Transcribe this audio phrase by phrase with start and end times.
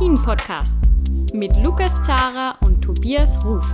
[0.00, 0.76] Après-Ski, der Alpin-Podcast
[1.34, 3.66] mit Lukas Zara und Tobias Ruf.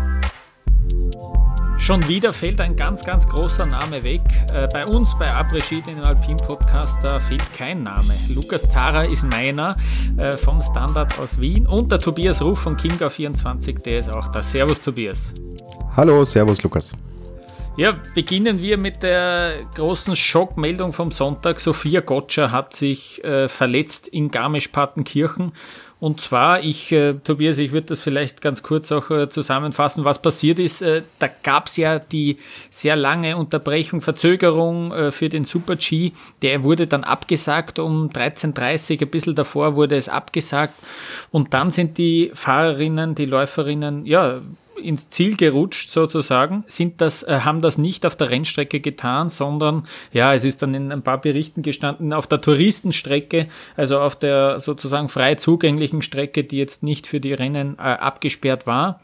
[1.79, 4.23] Schon wieder fällt ein ganz, ganz großer Name weg.
[4.53, 8.13] Äh, bei uns bei Après-Ski, den Alpin-Podcast, da fehlt kein Name.
[8.35, 9.77] Lukas Zara ist meiner
[10.17, 14.43] äh, vom Standard aus Wien und der Tobias Ruf von Kinga24, der ist auch da.
[14.43, 15.33] Servus Tobias.
[15.97, 16.93] Hallo, Servus Lukas.
[17.79, 21.61] Ja, beginnen wir mit der großen Schockmeldung vom Sonntag.
[21.61, 25.53] Sophia Gotcha hat sich äh, verletzt in Garmisch-Partenkirchen.
[26.01, 30.23] Und zwar, ich, äh, Tobias, ich würde das vielleicht ganz kurz auch äh, zusammenfassen, was
[30.23, 30.81] passiert ist.
[30.81, 32.39] Äh, da gab es ja die
[32.71, 36.13] sehr lange Unterbrechung, Verzögerung äh, für den Super-G.
[36.41, 40.75] Der wurde dann abgesagt um 13.30 ein bisschen davor wurde es abgesagt.
[41.31, 44.41] Und dann sind die Fahrerinnen, die Läuferinnen, ja,
[44.83, 49.85] ins Ziel gerutscht sozusagen, sind das, äh, haben das nicht auf der Rennstrecke getan, sondern
[50.13, 54.61] ja, es ist dann in ein paar Berichten gestanden, auf der Touristenstrecke, also auf der
[54.61, 59.01] sozusagen frei zugänglichen Strecke, die jetzt nicht für die Rennen äh, abgesperrt war.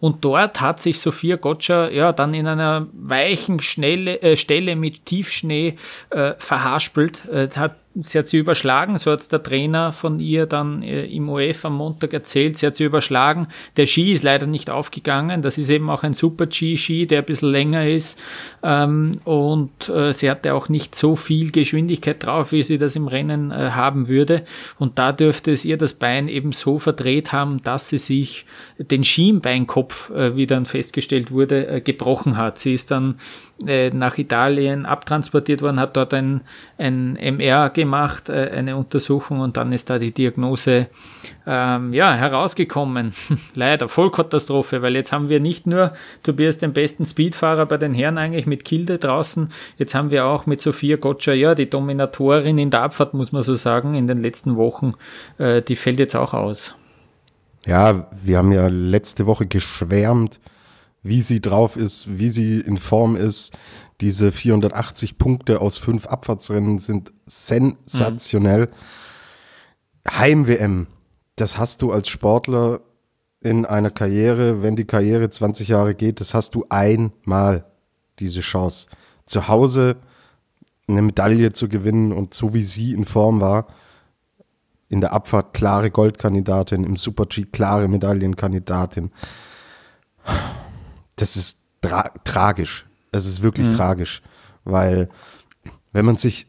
[0.00, 5.06] Und dort hat sich Sophia Gotcha ja dann in einer weichen Schnelle, äh, Stelle mit
[5.06, 5.74] Tiefschnee
[6.10, 10.82] äh, verhaspelt, äh, hat sie hat sie überschlagen, so hat der Trainer von ihr dann
[10.82, 13.48] äh, im OF am Montag erzählt, sie hat sie überschlagen.
[13.76, 17.50] Der Ski ist leider nicht aufgegangen, das ist eben auch ein Super-G-Ski, der ein bisschen
[17.50, 18.18] länger ist
[18.62, 23.08] ähm, und äh, sie hatte auch nicht so viel Geschwindigkeit drauf, wie sie das im
[23.08, 24.44] Rennen äh, haben würde
[24.78, 28.44] und da dürfte es ihr das Bein eben so verdreht haben, dass sie sich
[28.78, 32.58] den Schienbeinkopf, äh, wie dann festgestellt wurde, gebrochen hat.
[32.58, 33.16] Sie ist dann
[33.60, 36.42] nach Italien abtransportiert worden, hat dort ein,
[36.76, 40.88] ein MR gemacht, äh, eine Untersuchung und dann ist da die Diagnose
[41.46, 43.12] ähm, ja, herausgekommen.
[43.54, 45.92] Leider, Vollkatastrophe, weil jetzt haben wir nicht nur
[46.22, 50.46] Tobias den besten Speedfahrer bei den Herren eigentlich mit Kilde draußen, jetzt haben wir auch
[50.46, 54.18] mit Sophia Gotcha, ja, die Dominatorin in der Abfahrt, muss man so sagen, in den
[54.18, 54.94] letzten Wochen,
[55.38, 56.74] äh, die fällt jetzt auch aus.
[57.66, 60.40] Ja, wir haben ja letzte Woche geschwärmt,
[61.02, 63.56] wie sie drauf ist, wie sie in Form ist.
[64.00, 68.66] Diese 480 Punkte aus fünf Abfahrtsrennen sind sensationell.
[68.66, 70.18] Mhm.
[70.18, 70.86] Heim-WM,
[71.36, 72.80] das hast du als Sportler
[73.40, 77.64] in einer Karriere, wenn die Karriere 20 Jahre geht, das hast du einmal
[78.18, 78.88] diese Chance.
[79.26, 79.96] Zu Hause
[80.88, 83.66] eine Medaille zu gewinnen und so wie sie in Form war,
[84.88, 89.10] in der Abfahrt klare Goldkandidatin, im Super-G klare Medaillenkandidatin
[91.16, 92.86] das ist tra tragisch.
[93.12, 93.72] Es ist wirklich mhm.
[93.72, 94.22] tragisch,
[94.64, 95.08] weil
[95.92, 96.46] wenn man sich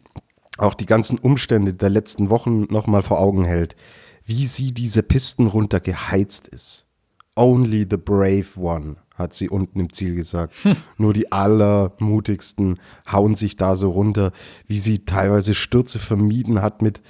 [0.58, 3.76] auch die ganzen Umstände der letzten Wochen nochmal vor Augen hält,
[4.26, 6.86] wie sie diese Pisten runter geheizt ist.
[7.36, 10.54] Only the brave one, hat sie unten im Ziel gesagt.
[10.64, 10.76] Hm.
[10.98, 14.34] Nur die allermutigsten hauen sich da so runter,
[14.68, 17.02] wie sie teilweise Stürze vermieden hat mit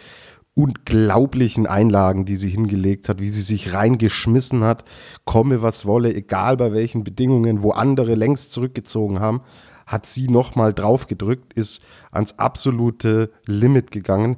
[0.59, 4.83] unglaublichen Einlagen, die sie hingelegt hat, wie sie sich reingeschmissen hat,
[5.23, 9.39] komme was wolle, egal bei welchen Bedingungen, wo andere längst zurückgezogen haben,
[9.85, 11.81] hat sie nochmal drauf gedrückt, ist
[12.11, 14.35] ans absolute Limit gegangen.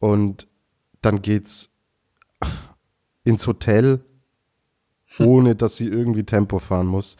[0.00, 0.48] Und
[1.00, 1.70] dann geht's
[3.22, 4.04] ins Hotel,
[5.20, 7.16] ohne dass sie irgendwie Tempo fahren muss.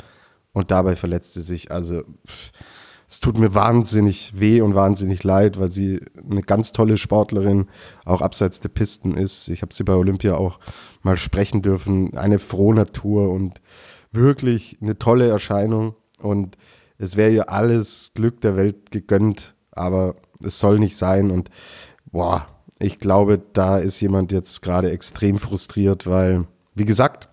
[0.53, 1.71] Und dabei verletzt sie sich.
[1.71, 2.51] Also pff,
[3.09, 7.67] es tut mir wahnsinnig weh und wahnsinnig leid, weil sie eine ganz tolle Sportlerin
[8.05, 9.49] auch abseits der Pisten ist.
[9.49, 10.59] Ich habe sie bei Olympia auch
[11.03, 12.17] mal sprechen dürfen.
[12.17, 13.61] Eine frohe Natur und
[14.11, 15.95] wirklich eine tolle Erscheinung.
[16.19, 16.57] Und
[16.99, 21.31] es wäre ihr alles Glück der Welt gegönnt, aber es soll nicht sein.
[21.31, 21.51] Und
[22.07, 22.49] boah,
[22.81, 27.29] ich glaube, da ist jemand jetzt gerade extrem frustriert, weil, wie gesagt,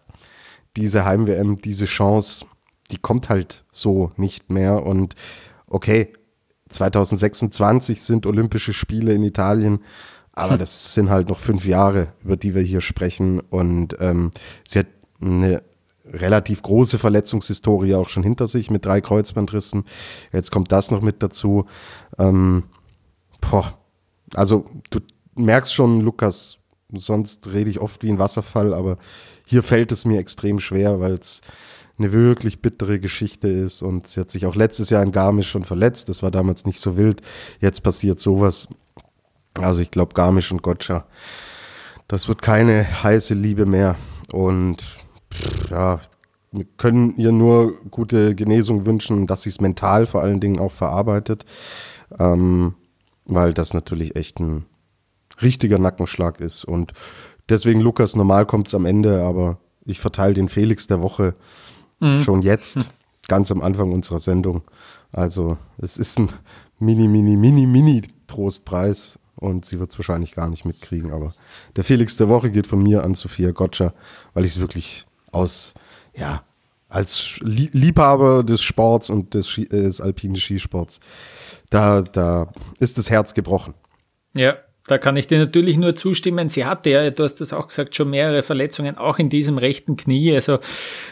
[0.77, 2.45] diese Heim-WM, diese Chance,
[2.91, 4.85] die kommt halt so nicht mehr.
[4.85, 5.15] Und
[5.67, 6.13] okay,
[6.69, 9.79] 2026 sind Olympische Spiele in Italien,
[10.31, 10.59] aber hm.
[10.59, 13.39] das sind halt noch fünf Jahre, über die wir hier sprechen.
[13.39, 14.31] Und ähm,
[14.67, 14.87] sie hat
[15.21, 15.61] eine
[16.05, 19.85] relativ große Verletzungshistorie auch schon hinter sich mit drei Kreuzbandrissen.
[20.31, 21.65] Jetzt kommt das noch mit dazu.
[22.17, 22.63] Ähm,
[23.39, 23.77] boah,
[24.33, 24.99] also du
[25.35, 26.57] merkst schon, Lukas,
[26.91, 28.97] sonst rede ich oft wie ein Wasserfall, aber
[29.45, 31.41] hier fällt es mir extrem schwer, weil es
[32.03, 33.81] eine wirklich bittere Geschichte ist.
[33.81, 36.09] Und sie hat sich auch letztes Jahr in Garmisch schon verletzt.
[36.09, 37.21] Das war damals nicht so wild.
[37.59, 38.67] Jetzt passiert sowas.
[39.59, 41.05] Also ich glaube, Garmisch und Gotcha,
[42.07, 43.95] das wird keine heiße Liebe mehr.
[44.31, 44.81] Und
[45.31, 46.01] pff, ja,
[46.51, 50.71] wir können ihr nur gute Genesung wünschen, dass sie es mental vor allen Dingen auch
[50.71, 51.45] verarbeitet.
[52.19, 52.75] Ähm,
[53.25, 54.65] weil das natürlich echt ein
[55.41, 56.65] richtiger Nackenschlag ist.
[56.65, 56.93] Und
[57.49, 61.35] deswegen, Lukas, normal kommt es am Ende, aber ich verteile den Felix der Woche
[62.03, 62.19] Mhm.
[62.19, 62.83] Schon jetzt, mhm.
[63.27, 64.61] ganz am Anfang unserer Sendung.
[65.11, 66.29] Also es ist ein
[66.79, 71.11] mini, mini, mini, mini Trostpreis und sie wird es wahrscheinlich gar nicht mitkriegen.
[71.11, 71.33] Aber
[71.75, 73.93] der Felix der Woche geht von mir an Sophia Gotcha,
[74.33, 75.73] weil ich es wirklich aus,
[76.13, 76.43] ja,
[76.89, 80.99] als Liebhaber des Sports und des, Ski, des alpinen Skisports,
[81.69, 83.73] da, da ist das Herz gebrochen.
[84.35, 86.49] Ja, da kann ich dir natürlich nur zustimmen.
[86.49, 89.95] Sie hatte ja, du hast das auch gesagt, schon mehrere Verletzungen, auch in diesem rechten
[89.95, 90.35] Knie.
[90.35, 90.59] Also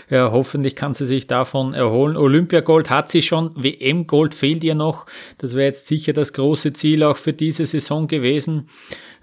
[0.09, 2.17] ja, hoffentlich kann sie sich davon erholen.
[2.17, 5.05] Olympiagold hat sie schon, WM-Gold fehlt ihr noch.
[5.37, 8.67] Das wäre jetzt sicher das große Ziel auch für diese Saison gewesen.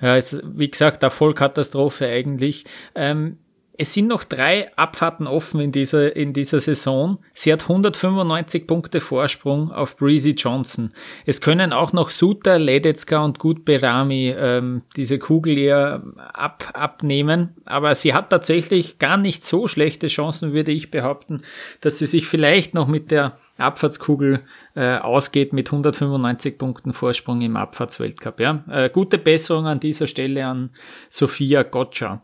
[0.01, 2.65] Ja, es, wie gesagt, der Vollkatastrophe eigentlich.
[2.95, 3.37] Ähm,
[3.81, 7.19] es sind noch drei Abfahrten offen in dieser, in dieser Saison.
[7.33, 10.93] Sie hat 195 Punkte Vorsprung auf Breezy Johnson.
[11.27, 17.55] Es können auch noch Suter, Ledetzka und Gutberami ähm, diese Kugel eher ab, abnehmen.
[17.67, 21.37] Aber sie hat tatsächlich gar nicht so schlechte Chancen, würde ich behaupten,
[21.81, 24.41] dass sie sich vielleicht noch mit der Abfahrtskugel
[24.75, 28.41] äh, ausgeht mit 195 Punkten Vorsprung im Abfahrtsweltcup.
[28.41, 28.65] Ja?
[28.69, 30.71] Äh, gute Besserung an dieser Stelle an
[31.11, 32.23] Sophia Gotcha.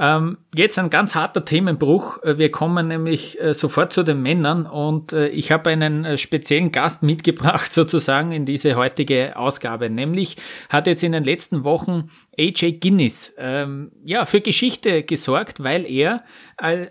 [0.00, 2.22] Ähm, jetzt ein ganz harter Themenbruch.
[2.22, 6.16] Äh, wir kommen nämlich äh, sofort zu den Männern und äh, ich habe einen äh,
[6.16, 9.90] speziellen Gast mitgebracht sozusagen in diese heutige Ausgabe.
[9.90, 10.38] Nämlich
[10.70, 16.24] hat jetzt in den letzten Wochen AJ Guinness ähm, ja für Geschichte gesorgt, weil er
[16.56, 16.86] äh,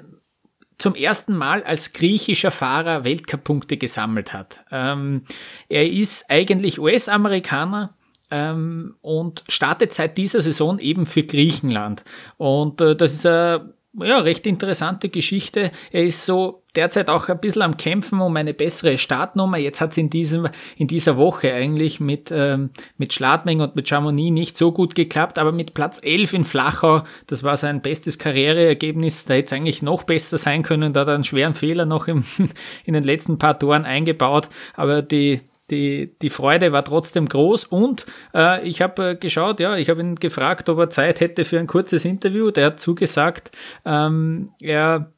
[0.78, 4.64] zum ersten Mal als griechischer Fahrer Weltcup-Punkte gesammelt hat.
[4.72, 5.24] Ähm,
[5.68, 7.98] er ist eigentlich US-Amerikaner,
[8.32, 12.04] ähm, und startet seit dieser Saison eben für Griechenland.
[12.38, 15.72] Und äh, das ist eine ja, recht interessante Geschichte.
[15.92, 19.58] Er ist so derzeit auch ein bisschen am Kämpfen um eine bessere Startnummer.
[19.58, 20.48] Jetzt hat es in, diesem,
[20.78, 25.40] in dieser Woche eigentlich mit, ähm, mit Schladming und mit Chamonix nicht so gut geklappt,
[25.40, 29.26] aber mit Platz 11 in Flachau, das war sein bestes Karriereergebnis.
[29.26, 30.94] Da hätte es eigentlich noch besser sein können.
[30.94, 32.24] Da hat er einen schweren Fehler noch im,
[32.86, 34.50] in den letzten paar Toren eingebaut.
[34.76, 39.78] Aber die, die, die Freude war trotzdem groß und äh, ich habe äh, geschaut, ja,
[39.78, 42.52] ich habe ihn gefragt, ob er Zeit hätte für ein kurzes Interview.
[42.52, 43.52] Der hat zugesagt,
[43.86, 45.12] ähm, er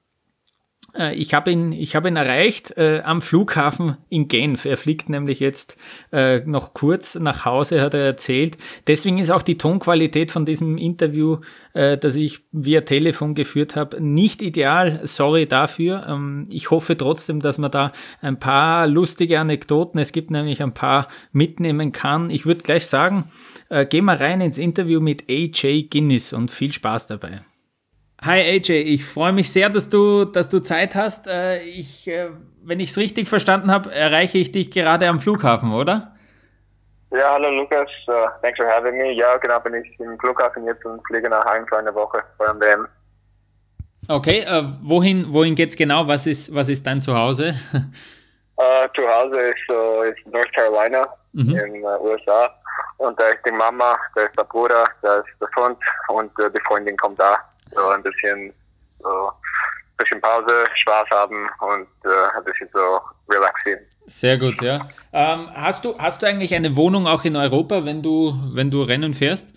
[1.13, 4.65] ich habe ihn, ich habe ihn erreicht äh, am Flughafen in Genf.
[4.65, 5.77] Er fliegt nämlich jetzt
[6.11, 8.57] äh, noch kurz nach Hause, hat er erzählt.
[8.87, 11.37] Deswegen ist auch die Tonqualität von diesem Interview,
[11.73, 14.99] äh, das ich via Telefon geführt habe, nicht ideal.
[15.03, 16.05] Sorry dafür.
[16.07, 17.91] Ähm, ich hoffe trotzdem, dass man da
[18.21, 22.29] ein paar lustige Anekdoten, es gibt nämlich ein paar mitnehmen kann.
[22.29, 23.25] Ich würde gleich sagen,
[23.69, 27.41] äh, gehen wir rein ins Interview mit AJ Guinness und viel Spaß dabei.
[28.23, 31.25] Hi AJ, ich freue mich sehr, dass du, dass du Zeit hast.
[31.25, 32.29] Äh, ich, äh,
[32.61, 36.15] wenn ich es richtig verstanden habe, erreiche ich dich gerade am Flughafen, oder?
[37.09, 39.11] Ja, hallo Lukas, uh, thanks for having me.
[39.13, 42.55] Ja, genau, bin ich im Flughafen jetzt und fliege nach Heim für eine Woche vor
[42.59, 42.87] WM.
[44.07, 46.07] Okay, uh, wohin, wohin geht's genau?
[46.07, 47.55] Was ist, was ist dein Zuhause?
[47.73, 51.55] uh, Zuhause ist, uh, ist North Carolina mhm.
[51.55, 52.53] in uh, USA
[52.97, 55.79] und da ist die Mama, da ist der Bruder, da ist der Freund
[56.09, 57.35] und die Freundin kommt da
[57.73, 58.53] so ein bisschen
[58.99, 63.79] so ein bisschen Pause, Spaß haben und äh, ein bisschen so relaxieren.
[64.05, 64.89] Sehr gut, ja.
[65.13, 68.81] Ähm, hast du hast du eigentlich eine Wohnung auch in Europa, wenn du wenn du
[68.83, 69.53] Rennen fährst?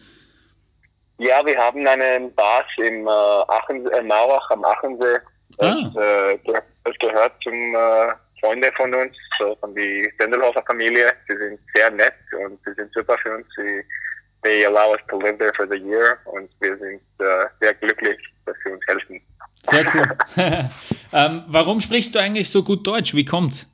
[1.18, 5.18] Ja, wir haben einen Bas im äh, Aachen, äh, Mauach am Achensee.
[5.59, 6.00] Das, ah.
[6.00, 6.38] äh,
[6.85, 11.12] das gehört zum äh, Freunde von uns, so von die Sendelhofer Familie.
[11.28, 13.47] Sie sind sehr nett und sie sind super für uns.
[13.56, 13.83] Sie
[14.44, 18.18] they allow us to live there for the year und wir sind äh, sehr glücklich,
[18.46, 19.20] dass sie uns helfen.
[19.62, 20.06] Sehr cool.
[21.12, 23.14] ähm, warum sprichst du eigentlich so gut Deutsch?
[23.14, 23.66] Wie kommt?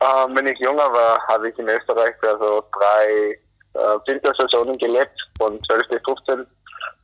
[0.00, 3.38] Ähm, wenn ich jünger war, habe ich in Österreich also drei
[3.74, 6.46] äh, Wintersaisonen gelebt, von 12 bis 15.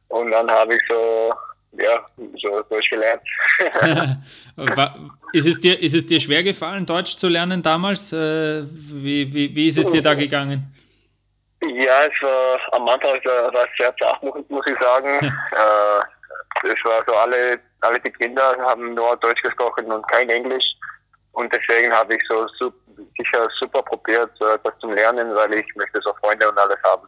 [0.08, 1.32] Und dann habe ich so,
[1.72, 3.22] ja, so Deutsch gelernt.
[5.32, 8.12] ist, es dir, ist es dir schwer gefallen, Deutsch zu lernen damals?
[8.12, 10.72] Äh, wie, wie, wie ist es dir da gegangen?
[11.60, 15.18] Ja, es war am Anfang war es sehr zart, muss, muss ich sagen.
[15.22, 20.64] äh, es war so alle, alle die Kinder haben nur Deutsch gesprochen und kein Englisch.
[21.32, 22.46] Und deswegen habe ich so
[23.16, 27.06] sicher super probiert, äh, das zu lernen, weil ich möchte so Freunde und alles haben.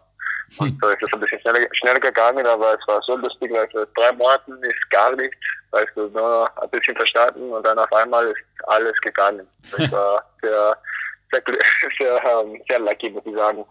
[0.59, 3.69] Und so ist es ein bisschen schneller, schneller gegangen, aber es war so lustig, weil
[3.71, 5.37] für drei Monaten ist gar nichts,
[5.71, 9.47] weißt du, nur ein bisschen verstanden und dann auf einmal ist alles gegangen.
[9.71, 10.77] Das war sehr,
[11.31, 11.43] sehr,
[11.99, 13.65] sehr, ähm, sehr lucky, muss ich sagen.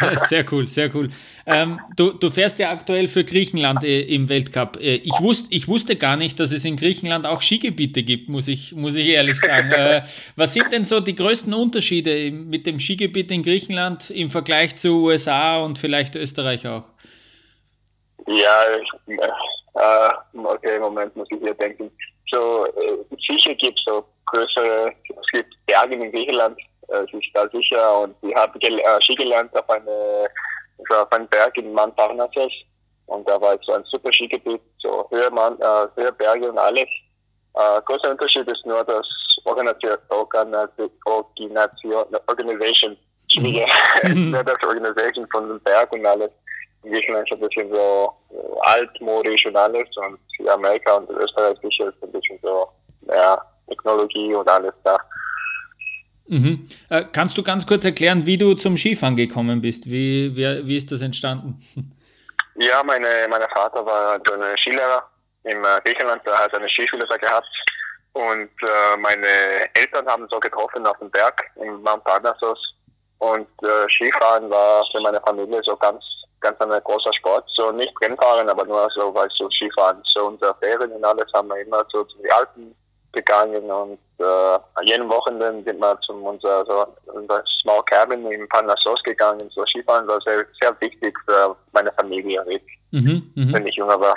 [0.26, 1.08] Sehr cool, sehr cool.
[1.46, 4.76] Ähm, du, du fährst ja aktuell für Griechenland äh, im Weltcup.
[4.76, 8.48] Äh, ich, wusst, ich wusste gar nicht, dass es in Griechenland auch Skigebiete gibt, muss
[8.48, 9.72] ich, muss ich ehrlich sagen.
[9.72, 10.02] äh,
[10.36, 15.04] was sind denn so die größten Unterschiede mit dem Skigebiet in Griechenland im Vergleich zu
[15.04, 16.84] USA und vielleicht Österreich auch?
[18.26, 21.90] Ja, äh, okay, Moment, muss ich hier denken.
[22.30, 27.48] So, äh, sicher gibt es so größere, es gibt Berge in Griechenland, äh, sich da
[27.48, 30.28] sicher und ich habe äh, Ski gelernt auf eine
[30.90, 32.52] auf einem Berg in Mount Parnassus
[33.06, 36.88] und da war so ein super Skigebiet, so höher, Man, äh, höher Berge und alles.
[37.54, 39.06] Äh, großer Unterschied ist nur, dass
[39.44, 40.96] Organisation, Organisation,
[42.26, 42.96] Organisation,
[44.30, 46.30] nur das Organisation von dem Berg und alles.
[46.84, 48.12] In Griechenland ist ein bisschen so
[48.60, 52.68] altmodisch und alles und Amerika und Österreich ist ein bisschen so,
[53.08, 54.98] ja, Technologie und alles da.
[56.28, 56.68] Mhm.
[56.90, 59.86] Äh, kannst du ganz kurz erklären, wie du zum Skifahren gekommen bist?
[59.86, 61.58] Wie, wie, wie ist das entstanden?
[62.60, 65.08] Ja, meine, mein Vater war so ein Skilehrer
[65.44, 67.46] im äh, Griechenland, der hat eine Skischule da gehabt.
[68.14, 72.58] Und äh, meine Eltern haben so getroffen auf dem Berg in Mount Parnassus.
[73.18, 76.02] Und äh, Skifahren war für meine Familie so ganz,
[76.40, 77.44] ganz ein großer Sport.
[77.54, 80.02] So nicht Rennfahren, aber nur so, weil so Skifahren.
[80.12, 82.74] So unsere Ferien und alles haben wir immer so zu den Alpen
[83.12, 89.02] gegangen und äh, jeden Wochenende sind wir zu unser, so, unser Small Cabin in Panassos
[89.02, 89.48] gegangen.
[89.50, 92.42] So Skifahren war sehr, sehr wichtig für meine Familie,
[92.90, 93.52] mhm, mh.
[93.52, 94.14] wenn ich jünger war.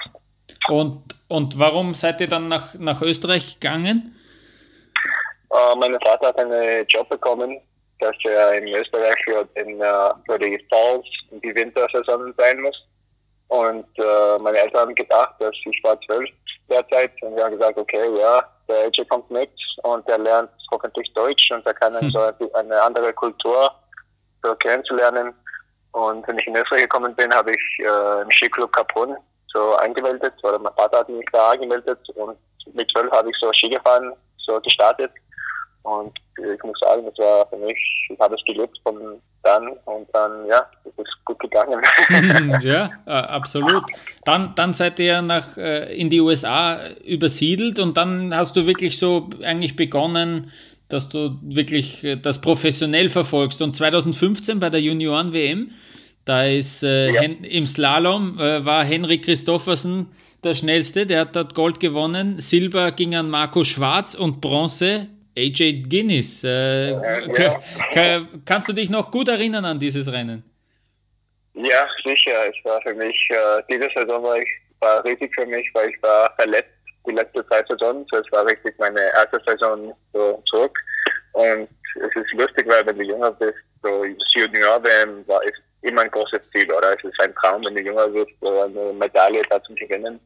[0.70, 4.16] Und, und warum seid ihr dann nach, nach Österreich gegangen?
[5.50, 7.60] Uh, mein Vater hat einen Job bekommen,
[8.00, 12.88] dass er in Österreich für, den, uh, für die Falls und die Wintersaison sein muss.
[13.50, 16.30] Und uh, meine Eltern haben gedacht, dass ich war zwölf
[16.70, 19.52] derzeit und wir haben gesagt, okay, ja, der AJ kommt mit
[19.84, 22.10] und er lernt hoffentlich Deutsch und er kann hm.
[22.12, 22.20] so
[22.54, 23.72] eine andere Kultur
[24.44, 25.34] so kennenzulernen.
[25.92, 29.16] Und wenn ich in Österreich gekommen bin, habe ich äh, im Skiclub Capron
[29.48, 32.38] so angemeldet, oder mein Vater hat mich da angemeldet und
[32.74, 35.12] mit zwölf habe ich so Ski gefahren, so gestartet.
[35.84, 37.78] Und ich muss sagen, das war für mich,
[38.10, 41.82] ich habe es gelebt von dann und dann, ja, es ist gut gegangen.
[42.62, 43.84] ja, äh, absolut.
[44.24, 49.00] Dann, dann seid ihr nach, äh, in die USA übersiedelt und dann hast du wirklich
[49.00, 50.52] so eigentlich begonnen,
[50.90, 53.62] dass du wirklich äh, das professionell verfolgst.
[53.62, 55.72] Und 2015 bei der Junioren-WM,
[56.26, 57.22] da ist äh, ja.
[57.22, 60.12] im Slalom äh, war Henrik Christoffersen
[60.44, 62.40] der schnellste, der hat dort Gold gewonnen.
[62.40, 65.08] Silber ging an Marco Schwarz und Bronze
[65.38, 66.44] AJ Guinness.
[66.44, 68.28] Äh, ja.
[68.46, 70.44] kannst du dich noch gut erinnern an dieses Rennen?
[71.54, 72.50] Ja, sicher.
[72.50, 76.02] Es war für mich, äh, diese Saison war, ich, war richtig für mich, weil ich
[76.02, 76.70] war verletzt
[77.08, 78.06] die letzte zwei Saison.
[78.10, 80.78] So, es war richtig meine erste Saison so zurück.
[81.34, 86.04] Und es ist lustig, weil wenn du jünger bist, so Junior WM war ist immer
[86.04, 86.96] ein großes Ziel, oder?
[86.96, 90.20] Es ist ein Traum, wenn du jünger bist, so eine Medaille da zu gewinnen.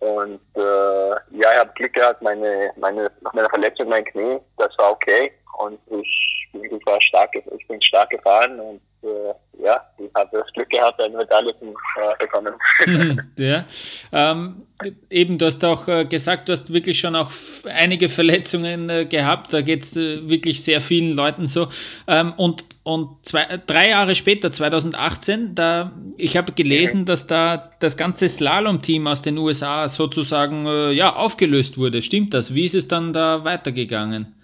[0.00, 4.76] Und äh, ja, ich habe Glück gehabt, meine, meine, nach meiner Verletzung mein Knie, das
[4.78, 5.32] war okay.
[5.58, 10.52] Und ich, ich war stark, ich bin stark gefahren und äh, ja, ich habe das
[10.52, 12.54] Glück gehabt, eine Medaille zu äh, bekommen.
[13.38, 13.64] ja,
[14.12, 14.66] ähm,
[15.10, 17.30] eben, du hast auch äh, gesagt, du hast wirklich schon auch
[17.64, 19.52] einige Verletzungen äh, gehabt.
[19.52, 21.68] Da geht es äh, wirklich sehr vielen Leuten so.
[22.06, 27.98] Ähm, und und zwei, drei Jahre später, 2018, da, ich habe gelesen, dass da das
[27.98, 32.00] ganze Slalom-Team aus den USA sozusagen äh, ja, aufgelöst wurde.
[32.00, 32.54] Stimmt das?
[32.54, 34.34] Wie ist es dann da weitergegangen?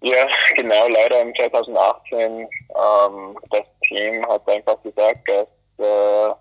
[0.00, 2.20] Ja, genau, leider im 2018.
[2.20, 2.48] Ähm,
[3.50, 5.46] das Team hat einfach gesagt, dass
[5.78, 6.34] äh,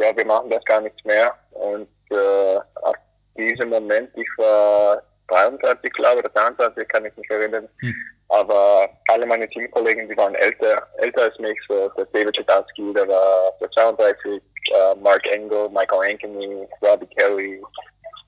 [0.00, 1.32] ja, wir machen das gar nichts mehr.
[1.52, 2.96] Und äh, ab
[3.36, 7.94] diesem Moment, ich war 23, glaube oder 23, kann ich mich erinnern, hm.
[8.30, 13.08] Aber alle meine Teamkollegen, die waren älter, älter als mich, so der David Chadansky, der
[13.08, 17.60] war der 32, uh, Mark Engel, Michael Ankeny, Robbie Kelly,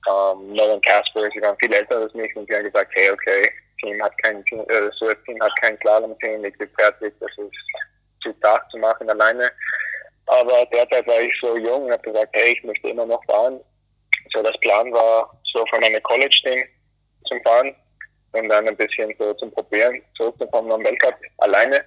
[0.09, 3.49] um, Nolan Casper, die waren viel älter als mich und die haben gesagt, hey, okay,
[3.79, 7.31] Team hat kein Team, äh, so ein Team hat kein Slalom-Team, ich bin fertig, das
[7.37, 9.49] ist zu stark zu machen alleine.
[10.25, 13.59] Aber derzeit war ich so jung und habe gesagt, hey, ich möchte immer noch fahren.
[14.33, 16.65] So das Plan war, so von meinem College-Team
[17.25, 17.75] zum Fahren
[18.33, 21.83] und dann ein bisschen so zum Probieren zurückzukommen am Weltcup alleine.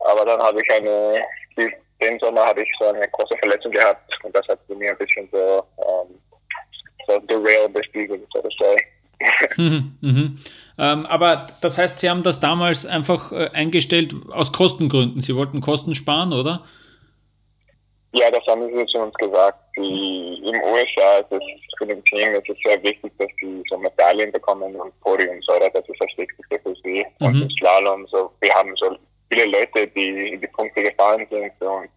[0.00, 1.22] Aber dann habe ich eine,
[2.00, 5.28] den Sommer habe ich so eine große Verletzung gehabt und das hat mich ein bisschen
[5.32, 6.18] so, ähm,
[7.06, 8.76] so derail bespiegelt, so to say.
[9.56, 10.38] Mhm, mhm.
[10.76, 15.20] Ähm, aber das heißt, Sie haben das damals einfach äh, eingestellt aus Kostengründen.
[15.20, 16.62] Sie wollten Kosten sparen, oder?
[18.14, 19.58] Ja, das haben sie zu uns gesagt.
[19.76, 21.42] Die, Im USA ist es
[21.76, 25.68] für den Team ist es sehr wichtig, dass sie so Medaillen bekommen und Podiums, oder?
[25.70, 27.04] Das ist das Wichtigste für sie.
[27.18, 27.26] Mhm.
[27.26, 28.96] Und im Slalom, so, wir haben so
[29.28, 31.88] viele Leute, die die Punkte gefahren sind und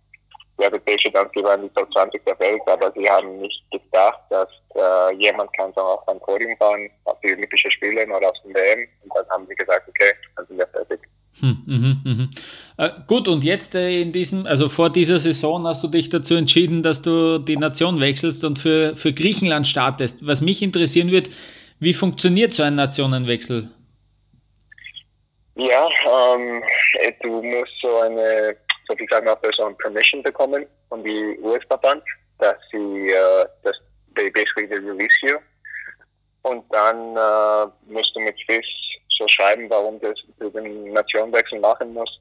[0.58, 4.50] die dann sie waren die Top 20 der Welt, aber sie haben nicht gedacht, dass
[4.76, 8.54] äh, jemand kann so auf ein Podium fahren, auf die Olympischen Spiele oder auf den
[8.54, 8.88] WM.
[9.04, 11.00] Und dann haben sie gesagt, okay, dann sind wir fertig.
[11.40, 12.30] Hm, mh, mh.
[12.78, 16.34] Äh, gut, und jetzt äh, in diesem, also vor dieser Saison hast du dich dazu
[16.34, 20.26] entschieden, dass du die Nation wechselst und für, für Griechenland startest.
[20.26, 21.30] Was mich interessieren wird,
[21.80, 23.70] wie funktioniert so ein Nationenwechsel?
[25.56, 25.88] Ja,
[26.36, 26.64] ähm,
[27.22, 28.56] du musst so eine
[28.88, 32.04] sozusagen auch so ein Permission bekommen von die US-Verband,
[32.40, 33.76] dass sie, äh, dass
[34.16, 35.38] they basically they release you.
[36.44, 38.66] Und dann äh, musst du mit FIS
[39.18, 42.20] so schreiben, warum du den Nationenwechsel machen musst,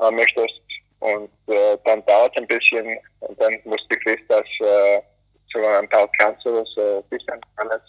[0.00, 0.60] äh, möchtest.
[1.00, 5.00] Und äh, dann dauert es ein bisschen und dann muss die FIS das äh,
[5.52, 7.82] zu ein paar Councils äh, bisschen alles.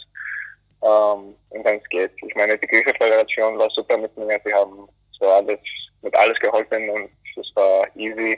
[0.82, 2.12] Ähm, und dann geht.
[2.26, 4.40] Ich meine, die griechische Föderation war super mit mir.
[4.46, 4.88] Sie haben
[5.20, 5.60] so alles,
[6.02, 8.38] mit alles geholfen und es war easy.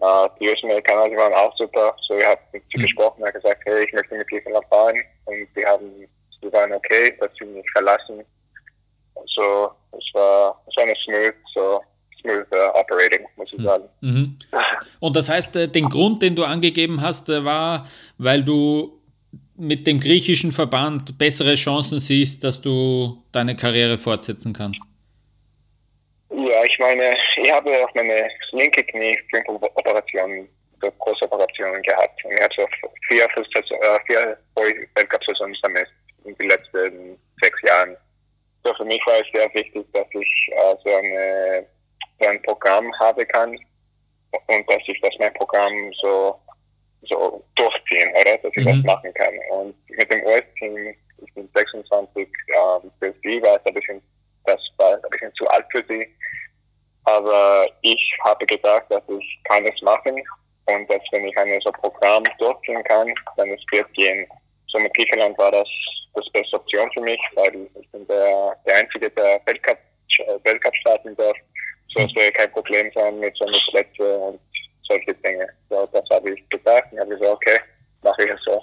[0.00, 1.94] Uh, die US-Amerikaner, die waren auch super.
[2.08, 2.82] So, ich habe mit sie mhm.
[2.82, 4.96] gesprochen, er gesagt, hey, ich möchte mit Griechenland fahren.
[5.26, 6.08] Und die haben,
[6.40, 8.24] sie waren okay, dass sie mich verlassen.
[9.26, 11.82] So, es war, es war eine smooth, so,
[12.22, 13.64] smooth uh, operating, muss ich mhm.
[13.64, 13.84] sagen.
[14.00, 14.38] Mhm.
[15.00, 19.00] Und das heißt, äh, den Grund, den du angegeben hast, äh, war, weil du
[19.60, 24.80] mit dem griechischen Verband bessere Chancen siehst, dass du deine Karriere fortsetzen kannst?
[26.30, 30.48] Ja, ich meine, ich habe auf meine linke Knie fünf Operationen,
[30.80, 32.24] so große Operationen gehabt.
[32.24, 32.66] Und ich habe so
[33.08, 34.38] vier, äh, vier
[34.94, 35.88] Weltcup-Saisons damit
[36.24, 37.96] in den letzten sechs Jahren.
[38.62, 41.66] So für mich war es sehr wichtig, dass ich äh, so, eine,
[42.20, 43.58] so ein Programm haben kann
[44.46, 46.38] und dass ich das mein Programm so
[47.08, 48.36] so durchziehen, oder?
[48.38, 48.68] Dass ich mhm.
[48.68, 49.34] das machen kann.
[49.50, 50.94] Und mit dem US-Team,
[51.24, 54.02] ich bin 26, ähm, für sie war es ein bisschen,
[54.44, 56.08] das war ein bisschen zu alt für sie.
[57.04, 60.22] Aber ich habe gedacht, dass ich kann es machen
[60.66, 64.26] und dass wenn ich ein so Programm durchziehen kann, dann es wird gehen.
[64.68, 65.68] So mit Griechenland war das
[66.14, 69.78] das beste Option für mich, weil ich bin der, der Einzige, der Weltcup,
[70.18, 71.36] äh, Weltcup starten darf.
[71.88, 74.40] So es wäre kein Problem sein mit so mit Plätze und
[74.88, 75.48] solche Dinge.
[75.68, 77.58] So, das habe ich gedacht und habe gesagt, okay,
[78.02, 78.62] mache ich es so.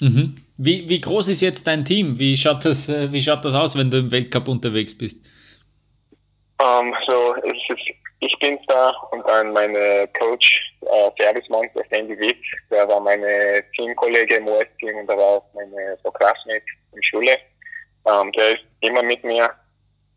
[0.00, 0.36] Mhm.
[0.56, 2.18] Wie, wie groß ist jetzt dein Team?
[2.18, 5.24] Wie schaut, das, äh, wie schaut das aus, wenn du im Weltcup unterwegs bist?
[6.60, 7.80] Um, ähm, so, ist,
[8.20, 12.36] ich bin da und dann meine Coach, äh, Servicemann, der Sandy Witt,
[12.70, 17.36] der war meine Teamkollege im US-Team und der war auch meine so Classmate in Schule.
[18.04, 19.50] Um, ähm, der ist immer mit mir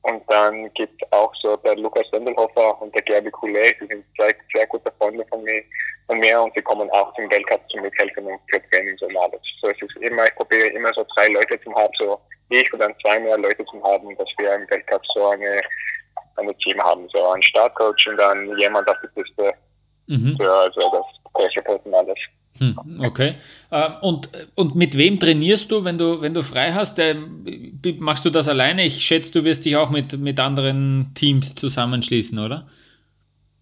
[0.04, 4.36] und dann gibt auch so der Lukas Wendelhofer und der Gerbi Coulet, die sind zwei
[4.54, 5.64] sehr gute Freunde von mir,
[6.08, 9.42] von mir und sie kommen auch zum Weltcup zum Mithelfen und für Trainings und alles.
[9.62, 12.80] So es ist immer, ich probiere immer so drei Leute zu haben, so ich und
[12.80, 15.62] dann zwei mehr Leute zu haben, dass wir im Weltcup so eine,
[16.38, 19.54] eine Team haben, so einen Startcoach und dann jemand auf die Piste
[20.08, 20.36] mhm.
[20.38, 22.18] für also das Coach und alles.
[22.60, 23.36] Hm, okay.
[23.72, 27.00] Ähm, und, und mit wem trainierst du, wenn du, wenn du frei hast?
[27.00, 28.84] Ähm, machst du das alleine?
[28.84, 32.68] Ich schätze, du wirst dich auch mit, mit anderen Teams zusammenschließen, oder?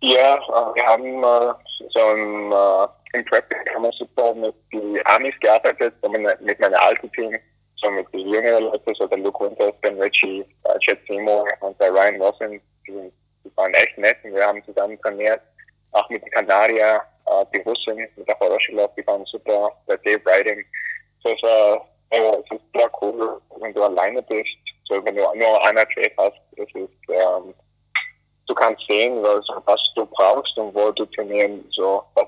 [0.01, 1.53] Ja, äh, wir haben äh,
[1.89, 5.93] so ein, äh, im Prep haben wir super mit den Amis gearbeitet,
[6.41, 7.35] mit meinem alten Team,
[7.77, 10.45] so mit den jüngeren Leuten, so der Luke Winters, Ben Ritchie,
[10.81, 13.11] Chet Seymour und der Ryan Wilson, die,
[13.43, 15.41] die waren echt nett und wir haben zusammen trainiert,
[15.91, 20.21] auch mit den Kanadier, äh, die Russen mit der Horoschilov, die waren super, der Dave
[20.25, 20.63] Riding.
[21.23, 24.49] So, war, äh, es ist sehr cool, wenn du alleine bist,
[24.85, 27.53] so wenn du nur einer Trade hast, es ist, ähm,
[28.47, 32.27] du kannst sehen, was, was du brauchst und wo du trainieren, so, was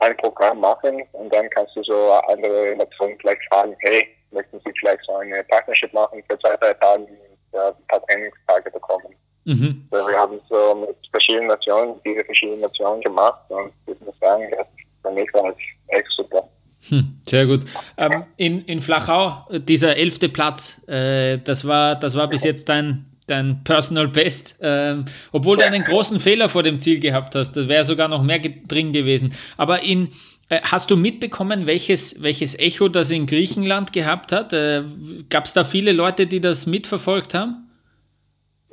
[0.00, 4.72] ein Programm machen und dann kannst du so andere Nationen vielleicht fragen, hey, möchten sie
[4.80, 7.10] vielleicht so eine Partnership machen für zwei, drei Tage und
[7.52, 9.14] äh, ein paar Trainingstage bekommen.
[9.44, 9.86] Mhm.
[9.90, 14.44] Also wir haben so mit verschiedenen Nationen, diese verschiedenen Nationen gemacht und ich muss sagen,
[14.56, 14.66] das
[15.02, 15.56] für mich war es
[15.88, 16.48] echt super.
[16.88, 17.62] Hm, sehr gut.
[17.96, 23.06] Ähm, in, in Flachau, dieser elfte Platz, äh, das, war, das war bis jetzt dein,
[23.26, 27.52] dein Personal Best, ähm, obwohl du einen großen Fehler vor dem Ziel gehabt hast.
[27.52, 29.34] Das wäre sogar noch mehr drin gewesen.
[29.56, 30.08] Aber in,
[30.48, 34.52] äh, hast du mitbekommen, welches, welches Echo das in Griechenland gehabt hat?
[34.52, 34.82] Äh,
[35.30, 37.68] Gab es da viele Leute, die das mitverfolgt haben?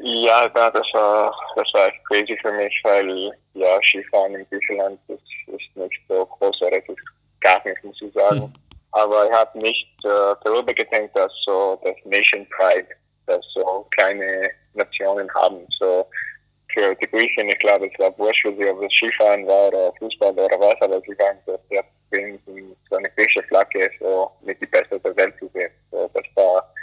[0.01, 5.21] Ja, das war, das war echt crazy für mich, weil ja, Skifahren in Griechenland ist,
[5.47, 6.99] ist nicht so großartig, ist
[7.41, 8.43] gar nicht, muss ich sagen.
[8.43, 8.53] Hm.
[8.91, 12.87] Aber ich habe nicht äh, darüber gedacht, dass so das Nation Pride,
[13.27, 15.67] dass so kleine Nationen haben.
[15.77, 16.07] So
[16.73, 20.59] für die Griechen, ich glaube, es war wurscht, ob es Skifahren war oder Fußball oder
[20.59, 25.15] was, aber sie waren so sehr so eine griechische Flagge so mit die Beste der
[25.15, 25.71] Welt zu sehen.
[25.91, 26.73] So, das war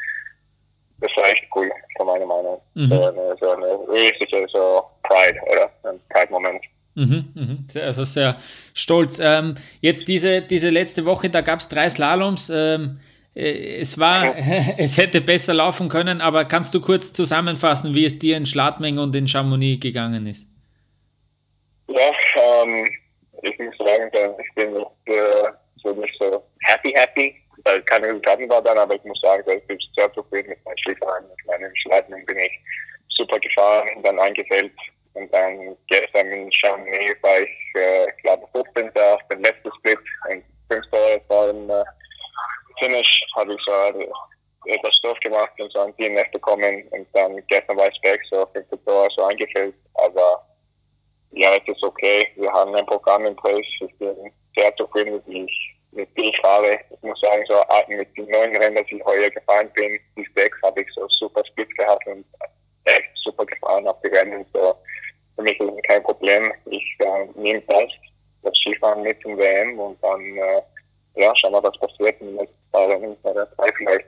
[1.00, 2.60] das war echt cool, von meiner Meinung.
[2.74, 2.88] Mhm.
[2.88, 5.70] So, eine, so eine richtige so Pride, oder?
[5.84, 6.64] Ein Pride-Moment.
[6.94, 7.66] Mhm, mhm.
[7.82, 8.38] Also sehr
[8.72, 9.18] stolz.
[9.20, 12.50] Ähm, jetzt diese, diese letzte Woche, da gab es drei Slaloms.
[12.50, 13.00] Ähm,
[13.34, 14.34] äh, es war,
[14.78, 18.98] es hätte besser laufen können, aber kannst du kurz zusammenfassen, wie es dir in Schladming
[18.98, 20.48] und in Chamonix gegangen ist?
[21.88, 22.90] Ja, ähm,
[23.42, 24.10] ich muss sagen,
[24.42, 25.50] ich bin nicht, äh,
[25.82, 29.66] so nicht so happy, happy weil keine Resultaten war dann, aber ich muss sagen, ich
[29.66, 32.52] bin sehr zufrieden mit meinen Schlittern, mit meinen Schleiten bin ich
[33.10, 34.72] super gefahren, dann eingefällt
[35.14, 38.90] und dann gestern in Chamonix war ich, äh, glaube 15.
[39.12, 40.84] auf den letzten Split, ein 5
[41.26, 41.84] vor dem äh,
[42.78, 44.10] Finish, habe ich so
[44.66, 48.46] etwas Stoff gemacht und so ein DNF bekommen und dann gestern war ich back, so
[48.52, 50.44] 5 Dollar so eingefüllt, aber
[51.36, 52.28] ja, es ist okay.
[52.36, 53.66] Wir haben ein Programm in place.
[53.80, 56.78] Ich bin sehr zufrieden mit, ich, mit ich fahre.
[56.90, 57.54] Ich muss sagen, so
[57.88, 61.42] mit den neuen Rennen, dass ich heuer gefahren bin, die sechs habe ich so super
[61.46, 62.24] Split gehabt und
[62.84, 64.44] echt super gefahren auf die Rennen.
[64.52, 64.74] So,
[65.34, 66.52] für mich ist es kein Problem.
[66.66, 67.90] Ich äh, nehme das,
[68.42, 70.62] das Skifahren mit zum WM und dann äh,
[71.20, 74.06] ja, schauen wir, was passiert in den nächsten paar Rennen bei der drei vielleicht.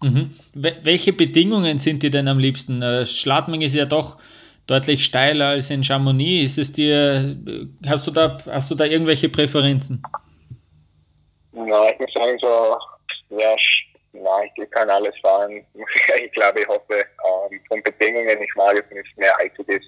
[0.00, 0.30] Mhm.
[0.54, 2.82] Welche Bedingungen sind dir denn am liebsten?
[2.82, 4.16] Äh, Schladming ist ja doch
[4.66, 6.52] deutlich steiler als in Chamonix.
[6.52, 7.36] Ist es dir,
[7.86, 10.02] hast du da, hast du da irgendwelche Präferenzen?
[11.66, 12.78] Na, ich muss sagen, so,
[13.30, 13.54] ja,
[14.12, 15.64] nein, ich kann alles fahren.
[16.24, 19.84] Ich glaube, ich hoffe, ähm, von Bedingungen, ich mag es nicht mehr ITDs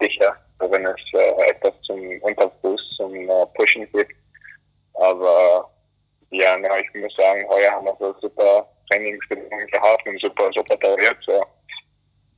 [0.00, 4.12] sicher, wenn es äh, etwas zum Unterfuß, zum äh, Pushen gibt.
[4.94, 5.70] Aber
[6.30, 10.78] ja, na, ich muss sagen, heuer haben wir so super Trainingsbedingungen gehabt und super, super
[10.80, 11.16] toleriert.
[11.26, 11.44] So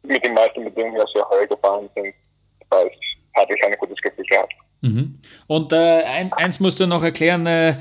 [0.03, 2.15] mit den meisten Bedingungen, die wir heute gefahren sind,
[2.71, 4.53] hatte ich ein gutes Gefühl gehabt.
[4.83, 5.15] Mhm.
[5.47, 7.77] Und äh, ein, eins musst du noch erklären, äh,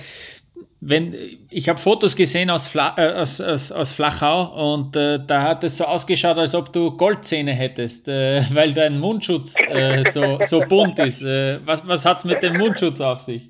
[0.87, 5.41] wenn, ich habe Fotos gesehen aus, Fla, äh, aus, aus, aus, Flachau und äh, da
[5.41, 10.39] hat es so ausgeschaut, als ob du Goldzähne hättest, äh, weil dein Mundschutz äh, so,
[10.45, 11.23] so bunt ist.
[11.23, 13.49] was was hat es mit dem Mundschutz auf sich?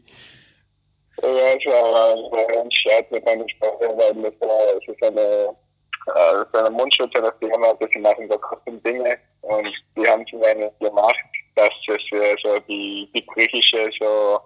[1.21, 4.33] Ja, es war ein Scherz mit meinem Sprache, weil es,
[4.81, 5.55] es ist eine
[6.07, 9.67] äh, seine Mundschutz hat die Firma, dass sie machen so custom Dinge und
[9.97, 11.17] die haben einen gemacht,
[11.55, 14.39] dass es äh, so die, die griechische so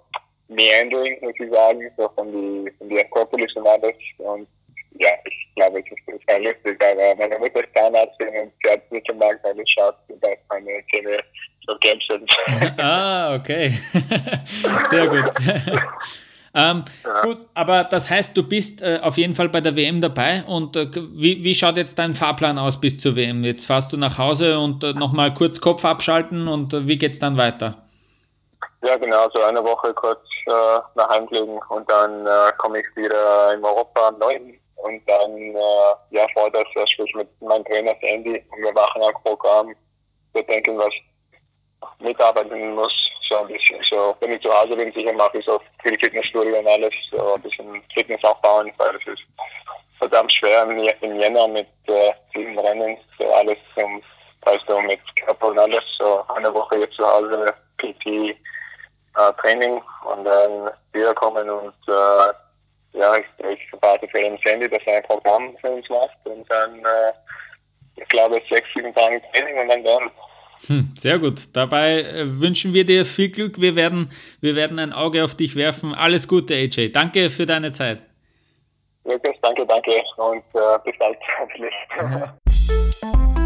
[0.50, 4.48] Meandering, muss ich sagen, so von die, von die Akropolis und alles und
[5.00, 8.92] ja, ich glaube, es ist, ist lustig, aber meine Mutter ist Zahnärztin und sie hat
[8.92, 11.20] nicht gemerkt, weil es schaut, dass meine Zähne
[11.66, 12.80] so gelb sind.
[12.80, 13.70] ah, okay.
[14.90, 15.32] Sehr gut.
[16.52, 17.22] Ähm, ja.
[17.22, 20.76] Gut, aber das heißt, du bist äh, auf jeden Fall bei der WM dabei und
[20.76, 23.44] äh, wie, wie schaut jetzt dein Fahrplan aus bis zur WM?
[23.44, 27.12] Jetzt fährst du nach Hause und äh, nochmal kurz Kopf abschalten und äh, wie geht
[27.12, 27.89] es dann weiter?
[28.82, 32.96] Ja, genau, so eine Woche kurz äh, nach Hause legen und dann äh, komme ich
[32.96, 34.58] wieder in Europa am 9.
[34.78, 39.14] Und dann, äh, ja, vor das sprich mit meinem Trainer Sandy und wir machen ein
[39.22, 39.76] Programm.
[40.34, 40.94] Wir denken, was
[42.00, 42.94] mitarbeiten muss,
[43.30, 46.60] so ein bisschen so, wenn ich zu Hause bin, sicher mache ich so viel Fitnessstudio
[46.60, 49.24] und alles, so ein bisschen Fitness aufbauen, weil es ist
[49.98, 54.02] verdammt schwer im Jänner mit äh, sieben Rennen, so alles zum,
[54.46, 58.38] also mit Körper und alles, so eine Woche jetzt zu Hause, PT,
[59.18, 62.34] äh, Training und dann wiederkommen und äh,
[62.94, 66.50] ja, ich, ich warte für den Sandy, dass er ein Programm für uns macht und
[66.50, 67.14] dann, äh,
[67.96, 70.12] ich glaube, sechs, sieben Tage Training und dann dann
[70.68, 71.56] hm, sehr gut.
[71.56, 73.62] Dabei äh, wünschen wir dir viel Glück.
[73.62, 75.94] Wir werden, wir werden ein Auge auf dich werfen.
[75.94, 76.92] Alles Gute, AJ.
[76.92, 78.00] Danke für deine Zeit.
[79.06, 81.74] Lukas, danke, danke und äh, bis bald hoffentlich.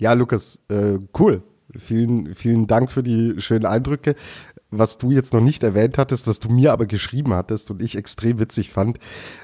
[0.00, 1.42] Ja, Lukas, äh, cool.
[1.78, 4.16] Vielen, vielen Dank für die schönen Eindrücke.
[4.70, 7.96] Was du jetzt noch nicht erwähnt hattest, was du mir aber geschrieben hattest und ich
[7.96, 8.98] extrem witzig fand,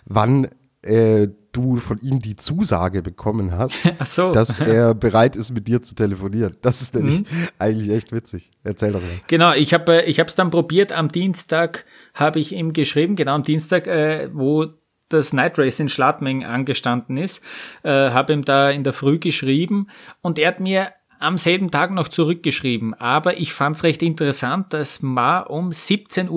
[0.06, 0.48] wann
[0.82, 4.32] äh, du von ihm die Zusage bekommen hast, so.
[4.32, 6.52] dass er bereit ist, mit dir zu telefonieren.
[6.62, 7.48] Das ist nämlich mhm.
[7.58, 8.50] eigentlich echt witzig.
[8.64, 9.08] Erzähl doch mal.
[9.26, 10.90] Genau, ich habe äh, es dann probiert.
[10.90, 14.66] Am Dienstag habe ich ihm geschrieben, genau am Dienstag, äh, wo
[15.08, 17.44] das Night Race in Schladming angestanden ist,
[17.82, 19.86] äh, habe ihm da in der Früh geschrieben
[20.22, 24.72] und er hat mir am selben Tag noch zurückgeschrieben, aber ich fand es recht interessant,
[24.72, 26.28] dass Ma um 17.15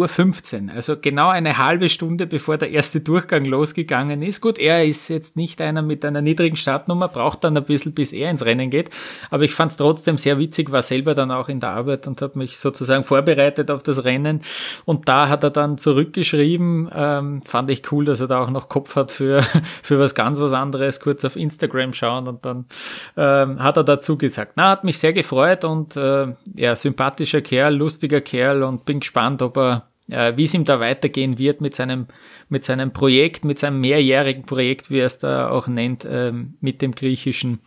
[0.67, 4.39] Uhr, also genau eine halbe Stunde bevor der erste Durchgang losgegangen ist.
[4.39, 8.13] Gut, er ist jetzt nicht einer mit einer niedrigen Startnummer, braucht dann ein bisschen, bis
[8.13, 8.89] er ins Rennen geht,
[9.29, 12.21] aber ich fand es trotzdem sehr witzig, war selber dann auch in der Arbeit und
[12.21, 14.41] habe mich sozusagen vorbereitet auf das Rennen
[14.85, 18.69] und da hat er dann zurückgeschrieben, ähm, fand ich cool, dass er da auch noch
[18.69, 19.41] Kopf hat für,
[19.83, 22.65] für was ganz was anderes, kurz auf Instagram schauen und dann
[23.17, 27.75] ähm, hat er dazu gesagt, na, hat mich sehr gefreut und äh, ja, sympathischer Kerl,
[27.75, 31.75] lustiger Kerl und bin gespannt, ob er, äh, wie es ihm da weitergehen wird mit
[31.75, 32.08] seinem,
[32.47, 36.82] mit seinem Projekt, mit seinem mehrjährigen Projekt, wie er es da auch nennt, äh, mit
[36.82, 37.60] dem griechischen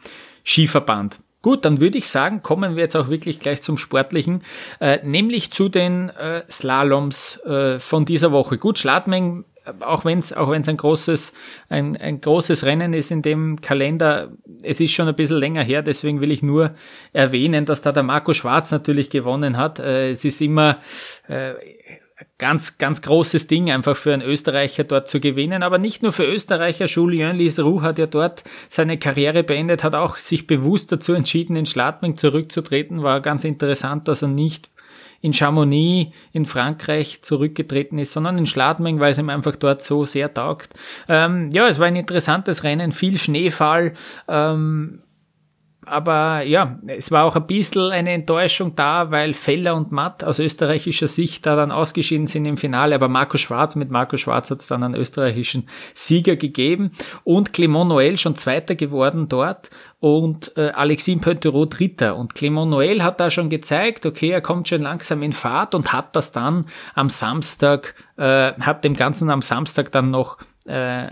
[0.45, 1.21] Skiverband.
[1.43, 4.43] Gut, dann würde ich sagen, kommen wir jetzt auch wirklich gleich zum Sportlichen,
[4.81, 8.59] äh, nämlich zu den äh, Slaloms äh, von dieser Woche.
[8.59, 9.45] Gut, Schladming
[9.81, 11.33] auch wenn es auch wenn's ein großes
[11.69, 15.83] ein, ein großes Rennen ist in dem Kalender, es ist schon ein bisschen länger her,
[15.83, 16.75] deswegen will ich nur
[17.13, 19.79] erwähnen, dass da der Marco Schwarz natürlich gewonnen hat.
[19.79, 20.79] Äh, es ist immer
[21.29, 21.55] äh,
[22.39, 25.63] ganz, ganz großes Ding, einfach für einen Österreicher dort zu gewinnen.
[25.63, 26.87] Aber nicht nur für Österreicher.
[26.87, 31.67] Julien Liseroux hat ja dort seine Karriere beendet, hat auch sich bewusst dazu entschieden, in
[31.67, 33.03] Schladming zurückzutreten.
[33.03, 34.72] War ganz interessant, dass er nicht
[35.23, 40.05] in Chamonix in Frankreich zurückgetreten ist, sondern in Schladming, weil es ihm einfach dort so
[40.05, 40.75] sehr taugt.
[41.09, 43.95] Ähm, ja, es war ein interessantes Rennen, viel Schneefall.
[44.29, 45.03] Ähm,
[45.85, 50.39] aber ja, es war auch ein bisschen eine Enttäuschung da, weil Feller und Matt aus
[50.39, 52.95] österreichischer Sicht da dann ausgeschieden sind im Finale.
[52.95, 56.93] Aber Marco Schwarz, mit Marco Schwarz hat es dann einen österreichischen Sieger gegeben
[57.25, 62.17] und Clement Noël schon Zweiter geworden dort und äh, Alexis Pointerot Dritter.
[62.17, 65.93] Und Clement Noël hat da schon gezeigt, okay, er kommt schon langsam in Fahrt und
[65.93, 71.09] hat das dann am Samstag, äh, hat dem Ganzen am Samstag dann noch äh,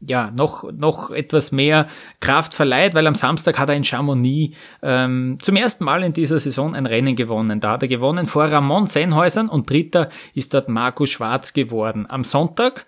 [0.00, 1.86] ja, noch, noch etwas mehr
[2.20, 6.38] Kraft verleiht, weil am Samstag hat er in Chamonix ähm, zum ersten Mal in dieser
[6.38, 7.60] Saison ein Rennen gewonnen.
[7.60, 12.06] Da hat er gewonnen vor Ramon Sennhäusern und dritter ist dort Marco Schwarz geworden.
[12.08, 12.86] Am Sonntag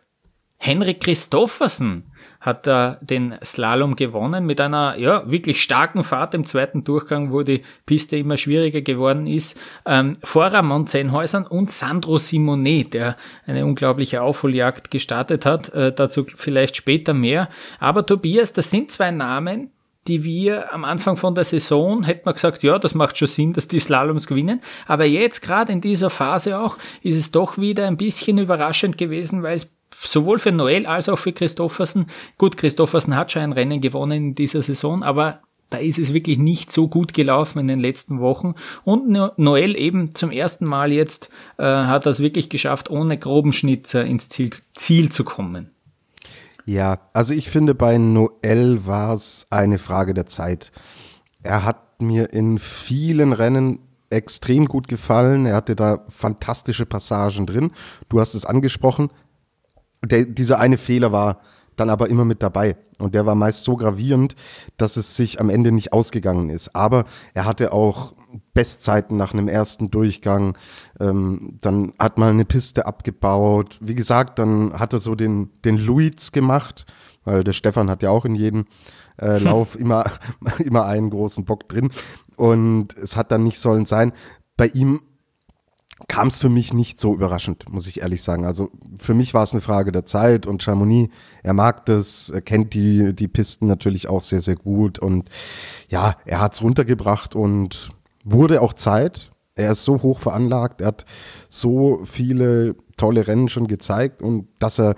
[0.56, 2.11] Henrik Christoffersen
[2.42, 7.42] hat er den Slalom gewonnen mit einer ja wirklich starken Fahrt im zweiten Durchgang, wo
[7.42, 9.58] die Piste immer schwieriger geworden ist.
[9.86, 15.68] Ähm, vor Ramon Zenhäusern und Sandro Simonet, der eine unglaubliche Aufholjagd gestartet hat.
[15.70, 17.48] Äh, dazu vielleicht später mehr.
[17.78, 19.70] Aber Tobias, das sind zwei Namen,
[20.08, 23.52] die wir am Anfang von der Saison hätten wir gesagt, ja, das macht schon Sinn,
[23.52, 24.60] dass die Slaloms gewinnen.
[24.88, 29.44] Aber jetzt gerade in dieser Phase auch ist es doch wieder ein bisschen überraschend gewesen,
[29.44, 32.06] weil es sowohl für Noel als auch für Christoffersen,
[32.38, 35.40] gut, Christoffersen hat schon ein Rennen gewonnen in dieser Saison, aber
[35.72, 38.54] da ist es wirklich nicht so gut gelaufen in den letzten Wochen.
[38.84, 44.04] Und Noel eben zum ersten Mal jetzt äh, hat das wirklich geschafft, ohne groben Schnitzer
[44.04, 45.70] ins Ziel, Ziel zu kommen.
[46.66, 50.72] Ja, also ich finde, bei Noel war es eine Frage der Zeit.
[51.42, 53.78] Er hat mir in vielen Rennen
[54.10, 55.46] extrem gut gefallen.
[55.46, 57.72] Er hatte da fantastische Passagen drin.
[58.08, 59.08] Du hast es angesprochen.
[60.04, 61.40] Der, dieser eine Fehler war
[61.76, 62.76] dann aber immer mit dabei.
[62.98, 64.36] Und der war meist so gravierend,
[64.76, 66.74] dass es sich am Ende nicht ausgegangen ist.
[66.76, 68.14] Aber er hatte auch
[68.54, 70.56] Bestzeiten nach einem ersten Durchgang.
[71.00, 73.78] Ähm, dann hat man eine Piste abgebaut.
[73.80, 76.86] Wie gesagt, dann hat er so den, den Luiz gemacht,
[77.24, 78.66] weil der Stefan hat ja auch in jedem
[79.20, 80.04] äh, Lauf immer,
[80.58, 81.90] immer einen großen Bock drin.
[82.36, 84.12] Und es hat dann nicht sollen sein.
[84.56, 85.00] Bei ihm
[86.08, 88.44] kam es für mich nicht so überraschend, muss ich ehrlich sagen.
[88.44, 91.12] Also für mich war es eine Frage der Zeit und Chamonix,
[91.42, 95.28] er mag das, er kennt die, die Pisten natürlich auch sehr, sehr gut und
[95.88, 97.90] ja, er hat es runtergebracht und
[98.24, 99.30] wurde auch Zeit.
[99.54, 101.04] Er ist so hoch veranlagt, er hat
[101.48, 104.94] so viele tolle Rennen schon gezeigt und dass er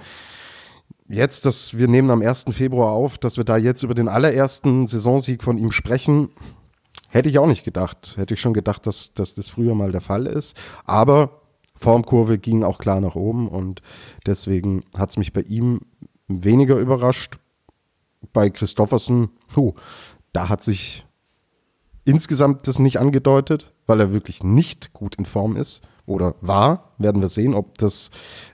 [1.09, 2.47] jetzt, dass wir nehmen am 1.
[2.51, 6.31] Februar auf, dass wir da jetzt über den allerersten Saisonsieg von ihm sprechen,
[7.09, 8.15] Hätte ich auch nicht gedacht.
[8.17, 10.57] Hätte ich schon gedacht, dass, dass das früher mal der Fall ist.
[10.85, 11.43] Aber
[11.77, 13.83] Formkurve ging auch klar nach oben und
[14.27, 15.81] deswegen hat es mich bei ihm
[16.29, 17.39] weniger überrascht.
[18.33, 19.75] Bei Christoffersen, puh,
[20.33, 21.07] da hat sich
[22.05, 26.95] insgesamt das nicht angedeutet, weil er wirklich nicht gut in Form ist oder war.
[26.99, 28.11] Werden wir sehen, ob das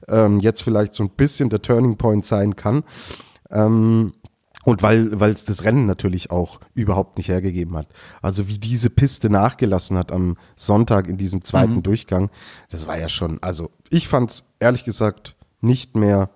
[0.09, 2.85] ähm, jetzt vielleicht so ein bisschen der Turning Point sein kann.
[3.50, 4.12] Ähm,
[4.64, 7.88] und weil weil es das Rennen natürlich auch überhaupt nicht hergegeben hat.
[8.23, 11.83] Also wie diese Piste nachgelassen hat am Sonntag in diesem zweiten mhm.
[11.83, 12.31] Durchgang,
[12.68, 16.31] das war ja schon, also ich fand es ehrlich gesagt nicht mehr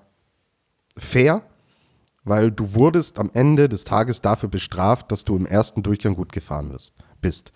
[0.97, 1.43] fair,
[2.25, 6.33] weil du wurdest am Ende des Tages dafür bestraft, dass du im ersten Durchgang gut
[6.33, 6.95] gefahren bist.
[7.21, 7.53] bist.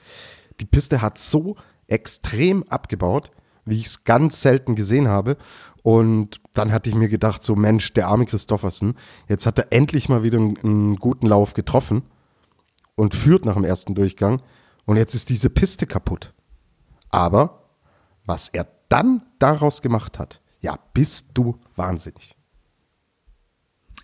[0.60, 3.30] Die Piste hat so extrem abgebaut,
[3.64, 5.36] wie ich es ganz selten gesehen habe.
[5.88, 8.94] Und dann hatte ich mir gedacht, so Mensch, der arme Christoffersen,
[9.26, 12.02] jetzt hat er endlich mal wieder einen, einen guten Lauf getroffen
[12.94, 14.42] und führt nach dem ersten Durchgang.
[14.84, 16.34] Und jetzt ist diese Piste kaputt.
[17.08, 17.70] Aber
[18.26, 22.36] was er dann daraus gemacht hat, ja, bist du wahnsinnig.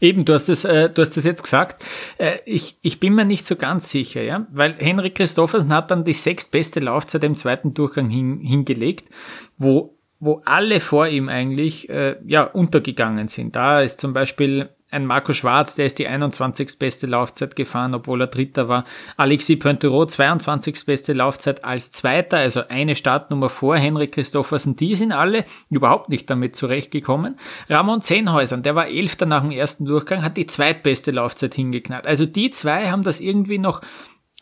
[0.00, 1.84] Eben, du hast es, äh, du hast es jetzt gesagt.
[2.16, 6.06] Äh, ich, ich bin mir nicht so ganz sicher, ja, weil Henrik Christoffersen hat dann
[6.06, 9.10] die sechstbeste Laufzeit im zweiten Durchgang hin, hingelegt,
[9.58, 9.93] wo
[10.24, 13.54] wo alle vor ihm eigentlich äh, ja untergegangen sind.
[13.56, 16.78] Da ist zum Beispiel ein Marco Schwarz, der ist die 21.
[16.78, 18.84] beste Laufzeit gefahren, obwohl er Dritter war.
[19.16, 20.86] Alexis Pointerot, 22.
[20.86, 24.76] beste Laufzeit als Zweiter, also eine Startnummer vor Henrik Christoffersen.
[24.76, 27.36] Die sind alle überhaupt nicht damit zurechtgekommen.
[27.68, 32.06] Ramon Zehnhäusern, der war Elfter nach dem ersten Durchgang, hat die zweitbeste Laufzeit hingeknallt.
[32.06, 33.82] Also die zwei haben das irgendwie noch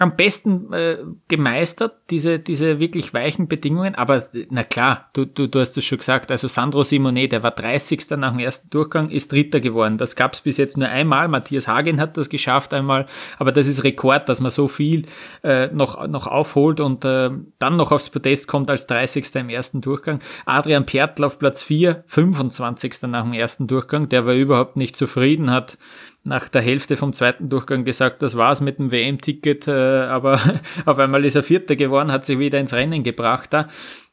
[0.03, 3.95] am besten äh, gemeistert, diese, diese wirklich weichen Bedingungen.
[3.95, 7.53] Aber na klar, du, du, du hast es schon gesagt, also Sandro Simone, der war
[7.53, 8.11] 30.
[8.11, 9.99] nach dem ersten Durchgang, ist Dritter geworden.
[9.99, 11.29] Das gab es bis jetzt nur einmal.
[11.29, 13.07] Matthias Hagen hat das geschafft einmal,
[13.38, 15.07] aber das ist Rekord, dass man so viel
[15.43, 19.35] äh, noch, noch aufholt und äh, dann noch aufs Podest kommt als 30.
[19.37, 20.21] im ersten Durchgang.
[20.45, 23.03] Adrian Pertl auf Platz 4, 25.
[23.03, 25.79] nach dem ersten Durchgang, der war überhaupt nicht zufrieden, hat
[26.25, 30.39] nach der Hälfte vom zweiten Durchgang gesagt, das war's mit dem WM-Ticket, äh, aber
[30.87, 33.67] auf einmal ist er Vierter geworden, hat sich wieder ins Rennen gebracht da.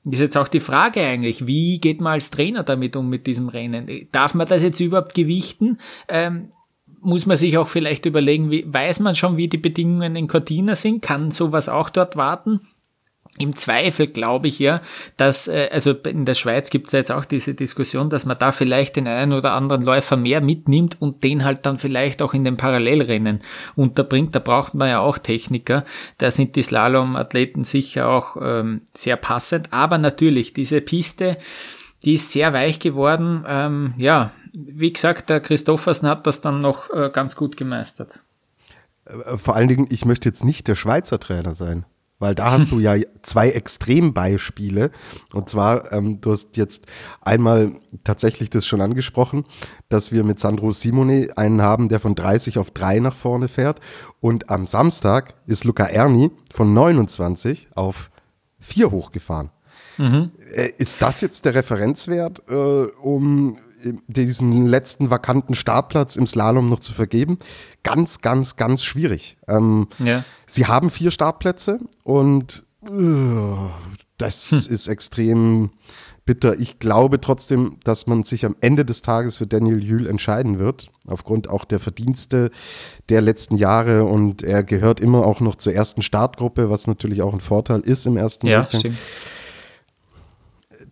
[0.10, 3.50] Ist jetzt auch die Frage eigentlich, wie geht man als Trainer damit um mit diesem
[3.50, 4.08] Rennen?
[4.12, 5.78] Darf man das jetzt überhaupt gewichten?
[6.08, 6.50] Ähm,
[7.02, 10.76] muss man sich auch vielleicht überlegen, wie, weiß man schon, wie die Bedingungen in Cortina
[10.76, 11.02] sind?
[11.02, 12.62] Kann sowas auch dort warten?
[13.40, 14.82] Im Zweifel glaube ich ja,
[15.16, 18.38] dass, äh, also in der Schweiz gibt es ja jetzt auch diese Diskussion, dass man
[18.38, 22.34] da vielleicht den einen oder anderen Läufer mehr mitnimmt und den halt dann vielleicht auch
[22.34, 23.40] in den Parallelrennen
[23.78, 24.36] unterbringt.
[24.36, 25.86] Da braucht man ja auch Techniker.
[26.18, 29.72] Da sind die Slalom-Athleten sicher auch ähm, sehr passend.
[29.72, 31.38] Aber natürlich, diese Piste,
[32.04, 33.46] die ist sehr weich geworden.
[33.48, 38.20] Ähm, ja, wie gesagt, der Christoffersen hat das dann noch äh, ganz gut gemeistert.
[39.06, 41.86] Äh, vor allen Dingen, ich möchte jetzt nicht der Schweizer Trainer sein.
[42.20, 44.92] Weil da hast du ja zwei Extrembeispiele.
[45.34, 46.86] Und zwar, ähm, du hast jetzt
[47.22, 49.46] einmal tatsächlich das schon angesprochen,
[49.88, 53.80] dass wir mit Sandro Simone einen haben, der von 30 auf 3 nach vorne fährt.
[54.20, 58.12] Und am Samstag ist Luca Erni von 29 auf
[58.60, 59.52] 4 hochgefahren.
[59.98, 60.32] Mhm.
[60.52, 63.58] Äh, ist das jetzt der Referenzwert, äh, um
[64.08, 67.38] diesen letzten vakanten Startplatz im Slalom noch zu vergeben.
[67.84, 69.38] Ganz, ganz, ganz schwierig.
[69.48, 70.24] Ähm, ja.
[70.48, 73.70] Sie haben vier Startplätze und uh,
[74.18, 74.74] das hm.
[74.74, 75.72] ist extrem
[76.26, 76.60] bitter.
[76.60, 80.92] Ich glaube trotzdem, dass man sich am Ende des Tages für Daniel Jühl entscheiden wird,
[81.08, 82.52] aufgrund auch der Verdienste
[83.10, 87.34] der letzten Jahre und er gehört immer auch noch zur ersten Startgruppe, was natürlich auch
[87.34, 88.80] ein Vorteil ist im ersten ja, Durchgang.
[88.80, 88.98] Stimmt.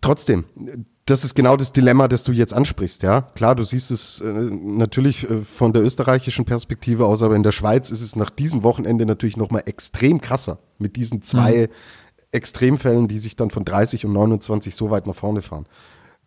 [0.02, 0.46] Trotzdem,
[1.08, 3.22] das ist genau das Dilemma, das du jetzt ansprichst, ja.
[3.34, 7.54] Klar, du siehst es äh, natürlich äh, von der österreichischen Perspektive aus, aber in der
[7.54, 11.74] Schweiz ist es nach diesem Wochenende natürlich nochmal extrem krasser mit diesen zwei mhm.
[12.32, 15.66] Extremfällen, die sich dann von 30 und 29 so weit nach vorne fahren.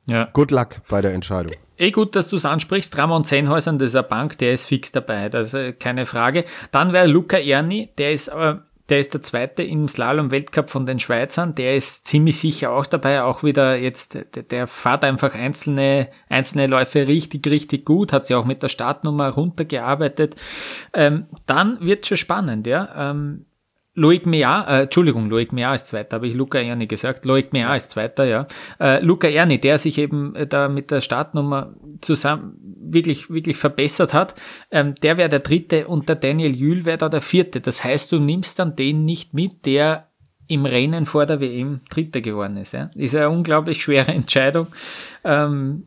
[0.08, 0.28] Ja.
[0.32, 1.52] Good luck bei der Entscheidung.
[1.76, 2.96] Eh gut, dass du es ansprichst.
[2.96, 6.44] Ramon Zehnhäusern, das ist eine Bank, der ist fix dabei, das ist keine Frage.
[6.72, 8.56] Dann wäre Luca Erni, der ist äh,
[8.90, 11.54] der ist der zweite im Slalom-Weltcup von den Schweizern.
[11.54, 13.22] Der ist ziemlich sicher auch dabei.
[13.22, 18.12] Auch wieder jetzt, der, der fährt einfach einzelne, einzelne Läufe richtig, richtig gut.
[18.12, 20.34] Hat sie auch mit der Startnummer runtergearbeitet.
[20.92, 23.10] Ähm, dann wird schon spannend, ja.
[23.10, 23.46] Ähm,
[23.94, 27.24] Loic Mea, äh, Entschuldigung, Loic Mea ist Zweiter, habe ich Luca Erni gesagt.
[27.24, 28.44] Loic Mea ist Zweiter, ja.
[28.78, 34.14] Äh, Luca Erni, der sich eben äh, da mit der Startnummer zusammen wirklich, wirklich verbessert
[34.14, 34.34] hat,
[34.70, 37.60] ähm, der wäre der Dritte und der Daniel Jühl wäre da der Vierte.
[37.60, 40.06] Das heißt, du nimmst dann den nicht mit, der
[40.46, 42.72] im Rennen vor der WM Dritter geworden ist.
[42.72, 42.90] Ja.
[42.94, 44.68] Ist eine unglaublich schwere Entscheidung.
[45.24, 45.86] Ähm,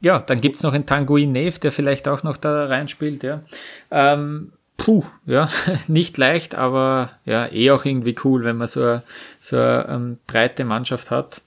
[0.00, 3.42] ja, dann gibt's noch einen Tanguy Nev, der vielleicht auch noch da reinspielt, ja.
[3.90, 5.48] Ähm, puh, ja,
[5.88, 9.02] nicht leicht, aber ja, eh auch irgendwie cool, wenn man so eine,
[9.40, 11.40] so eine ähm, breite Mannschaft hat.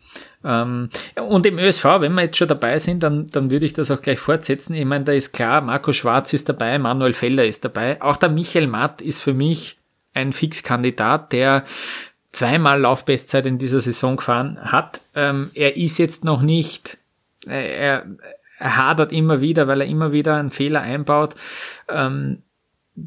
[0.43, 3.91] Ähm, und im ÖSV, wenn wir jetzt schon dabei sind, dann, dann würde ich das
[3.91, 4.75] auch gleich fortsetzen.
[4.75, 8.01] Ich meine, da ist klar, Marco Schwarz ist dabei, Manuel Feller ist dabei.
[8.01, 9.77] Auch der Michael Matt ist für mich
[10.13, 11.63] ein Fixkandidat, der
[12.31, 15.01] zweimal Laufbestzeit in dieser Saison gefahren hat.
[15.15, 16.97] Ähm, er ist jetzt noch nicht,
[17.47, 18.05] äh, er,
[18.59, 21.35] er hadert immer wieder, weil er immer wieder einen Fehler einbaut.
[21.89, 22.43] Ähm,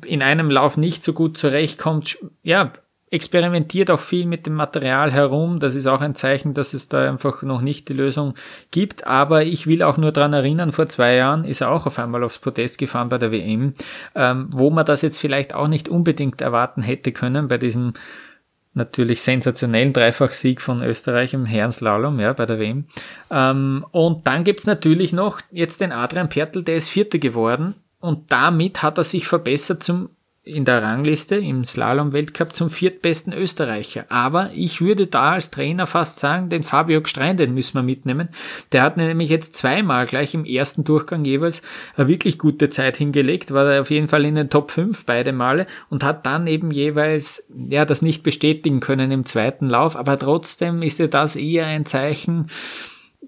[0.04, 2.72] in einem Lauf nicht so gut zurechtkommt, ja,
[3.10, 5.58] experimentiert auch viel mit dem Material herum.
[5.58, 8.34] Das ist auch ein Zeichen, dass es da einfach noch nicht die Lösung
[8.70, 9.06] gibt.
[9.06, 12.22] Aber ich will auch nur dran erinnern, vor zwei Jahren ist er auch auf einmal
[12.22, 13.74] aufs Podest gefahren bei der WM,
[14.14, 17.94] ähm, wo man das jetzt vielleicht auch nicht unbedingt erwarten hätte können bei diesem
[18.74, 22.84] natürlich sensationellen Dreifachsieg von Österreich im Herrenslalom, ja, bei der WM.
[23.28, 28.32] Ähm, und dann gibt's natürlich noch jetzt den Adrian Pertl, der ist Vierter geworden und
[28.32, 30.10] damit hat er sich verbessert zum
[30.42, 34.06] in der Rangliste im Slalom-Weltcup zum viertbesten Österreicher.
[34.08, 38.30] Aber ich würde da als Trainer fast sagen, den Fabio Gstrein, den müssen wir mitnehmen.
[38.72, 41.62] Der hat nämlich jetzt zweimal gleich im ersten Durchgang jeweils
[41.94, 45.32] eine wirklich gute Zeit hingelegt, war er auf jeden Fall in den Top 5 beide
[45.32, 50.18] Male und hat dann eben jeweils, ja, das nicht bestätigen können im zweiten Lauf, aber
[50.18, 52.46] trotzdem ist ja das eher ein Zeichen,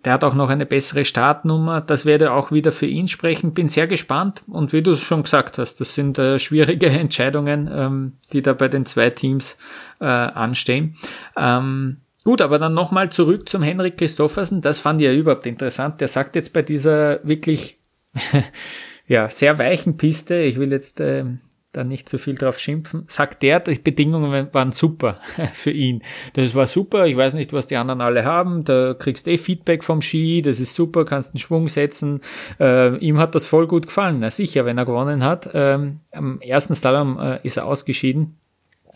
[0.04, 1.80] der hat auch noch eine bessere Startnummer.
[1.80, 3.54] Das werde auch wieder für ihn sprechen.
[3.54, 4.42] Bin sehr gespannt.
[4.46, 8.52] Und wie du es schon gesagt hast, das sind äh, schwierige Entscheidungen, ähm, die da
[8.52, 9.56] bei den zwei Teams
[10.00, 10.96] äh, anstehen.
[11.36, 14.60] Ähm, Gut, aber dann nochmal zurück zum Henrik Christoffersen.
[14.60, 16.00] Das fand ich ja überhaupt interessant.
[16.00, 17.80] Der sagt jetzt bei dieser wirklich
[19.08, 21.24] ja, sehr weichen Piste, ich will jetzt äh,
[21.72, 25.16] da nicht zu so viel drauf schimpfen, sagt der, die Bedingungen waren super
[25.52, 26.02] für ihn.
[26.34, 29.82] Das war super, ich weiß nicht, was die anderen alle haben, da kriegst eh Feedback
[29.82, 32.20] vom Ski, das ist super, kannst einen Schwung setzen.
[32.60, 35.48] Äh, ihm hat das voll gut gefallen, na sicher, wenn er gewonnen hat.
[35.54, 38.36] Ähm, am ersten Slalom äh, ist er ausgeschieden,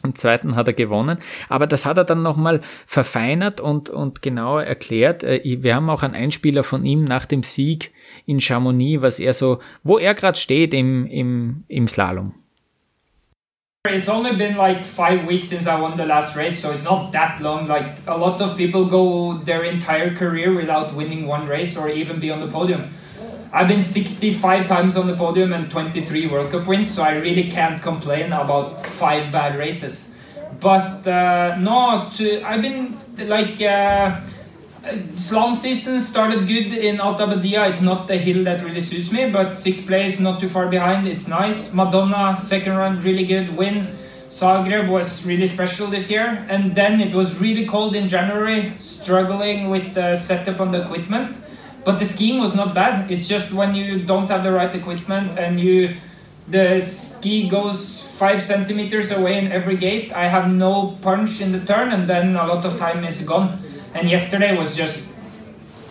[0.03, 1.19] am zweiten hat er gewonnen,
[1.49, 5.25] aber das hat er dann nochmal verfeinert und, und genauer erklärt.
[5.25, 7.93] Äh, wir haben auch einen Einspieler von ihm nach dem Sieg
[8.27, 12.35] in Chamonix, was er so, wo er gerade steht im, im, im Slalom.
[13.89, 17.13] It's only been like five weeks since I won the last race, so it's not
[17.13, 17.67] that long.
[17.67, 22.21] Like a lot of people go their entire career without winning one race or even
[22.21, 22.91] be on the podium.
[23.53, 27.51] I've been 65 times on the podium and 23 World Cup wins, so I really
[27.51, 30.15] can't complain about five bad races.
[30.61, 32.97] But uh, no, to, I've been
[33.29, 33.61] like.
[33.61, 34.21] Uh,
[35.17, 37.27] slalom season started good in Alta.
[37.43, 41.07] It's not the hill that really suits me, but sixth place, not too far behind.
[41.09, 41.73] It's nice.
[41.73, 43.57] Madonna, second round, really good.
[43.57, 43.87] Win.
[44.29, 46.45] Zagreb was really special this year.
[46.49, 51.39] And then it was really cold in January, struggling with the setup on the equipment.
[51.85, 53.11] But the skiing was not bad.
[53.11, 55.97] It's just when you don't have the right equipment and you
[56.49, 60.13] the ski goes five centimeters away in every gate.
[60.13, 63.59] I have no punch in the turn, and then a lot of time is gone
[63.97, 65.09] and yesterday was just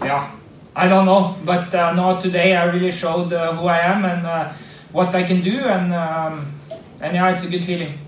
[0.02, 0.32] yeah
[0.76, 4.52] i don't know but uh, today i really showed uh, who i am and uh,
[4.92, 6.56] what i can do and um,
[7.02, 8.00] and yeah it's a good feeling.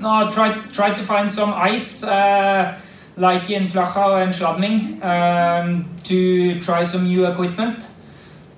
[0.00, 2.78] No try try to find some ice uh,
[3.16, 7.90] like in Flachau and Schladming um, to try some new equipment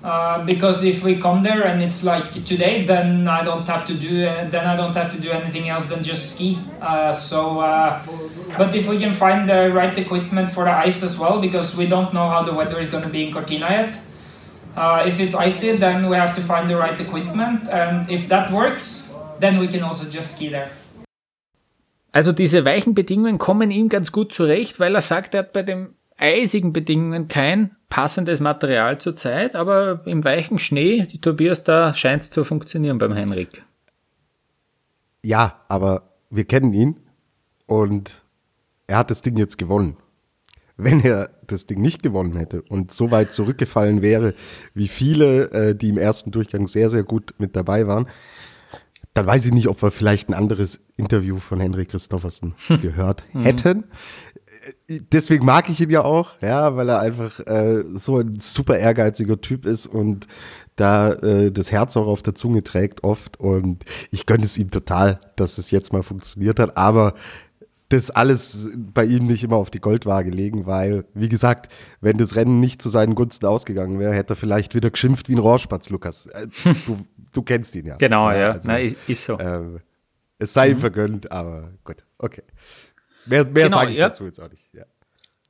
[0.03, 3.93] uh, because if we come there and it's like today, then I don't have to
[3.93, 6.57] do uh, then I don't have to do anything else than just ski.
[6.81, 8.03] Uh, so, uh,
[8.57, 11.85] but if we can find the right equipment for the ice as well, because we
[11.85, 13.99] don't know how the weather is going to be in Cortina yet.
[14.75, 18.51] Uh, if it's icy, then we have to find the right equipment, and if that
[18.51, 20.71] works, then we can also just ski there.
[22.13, 25.63] Also diese weichen Bedingungen kommen ihm ganz gut zurecht, weil er sagt, er hat bei
[25.63, 32.21] den eisigen Bedingungen kein passendes Material zurzeit, aber im weichen Schnee, die Tobias, da scheint
[32.21, 33.63] es zu funktionieren beim Henrik.
[35.23, 36.97] Ja, aber wir kennen ihn
[37.65, 38.23] und
[38.87, 39.97] er hat das Ding jetzt gewonnen.
[40.77, 44.33] Wenn er das Ding nicht gewonnen hätte und so weit zurückgefallen wäre,
[44.73, 48.07] wie viele, äh, die im ersten Durchgang sehr, sehr gut mit dabei waren,
[49.13, 53.43] dann weiß ich nicht, ob wir vielleicht ein anderes Interview von Henrik Christoffersen gehört mhm.
[53.43, 53.83] hätten
[54.89, 59.39] deswegen mag ich ihn ja auch, ja, weil er einfach äh, so ein super ehrgeiziger
[59.39, 60.27] Typ ist und
[60.75, 64.71] da äh, das Herz auch auf der Zunge trägt oft und ich gönne es ihm
[64.71, 67.13] total, dass es jetzt mal funktioniert hat, aber
[67.89, 72.35] das alles bei ihm nicht immer auf die Goldwaage legen, weil, wie gesagt, wenn das
[72.35, 75.89] Rennen nicht zu seinen Gunsten ausgegangen wäre, hätte er vielleicht wieder geschimpft wie ein Rohrspatz,
[75.89, 76.27] Lukas.
[76.27, 76.47] Äh,
[76.85, 77.97] du, du kennst ihn ja.
[77.97, 78.37] Genau, ja.
[78.37, 78.51] ja.
[78.53, 79.37] Also, Na, ist, ist so.
[79.37, 79.79] Äh,
[80.39, 80.81] es sei ihm mhm.
[80.81, 82.43] vergönnt, aber gut, okay.
[83.25, 84.07] Mehr, mehr genau, sage ich ja.
[84.07, 84.63] dazu jetzt auch nicht.
[84.73, 84.83] Ja.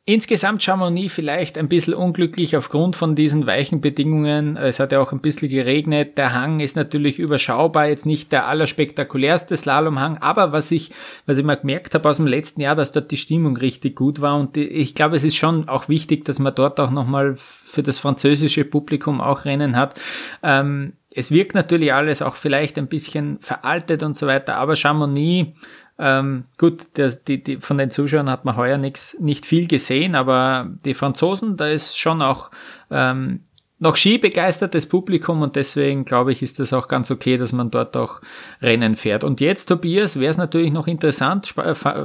[0.04, 4.58] Insgesamt Chamonix vielleicht ein bisschen unglücklich aufgrund von diesen weichen Bedingungen.
[4.58, 6.18] Es hat ja auch ein bisschen geregnet.
[6.18, 10.92] Der Hang ist natürlich überschaubar, jetzt nicht der allerspektakulärste Slalomhang, aber was ich,
[11.28, 14.22] was ich mal gemerkt habe aus dem letzten Jahr, dass dort die Stimmung richtig gut
[14.22, 17.84] war und ich glaube, es ist schon auch wichtig, dass man dort auch nochmal für
[17.84, 20.02] das französische Publikum auch Rennen hat.
[20.42, 25.50] Ähm, es wirkt natürlich alles auch vielleicht ein bisschen veraltet und so weiter, aber Chamonix
[26.02, 30.16] ähm, gut, der, die, die, von den Zuschauern hat man heuer nix, nicht viel gesehen,
[30.16, 32.50] aber die Franzosen, da ist schon auch
[32.90, 33.42] ähm,
[33.78, 37.96] noch skibegeistertes Publikum und deswegen glaube ich, ist das auch ganz okay, dass man dort
[37.98, 38.22] auch
[38.64, 39.24] Rennen fährt.
[39.24, 41.54] Und jetzt, Tobias, wäre es natürlich noch interessant,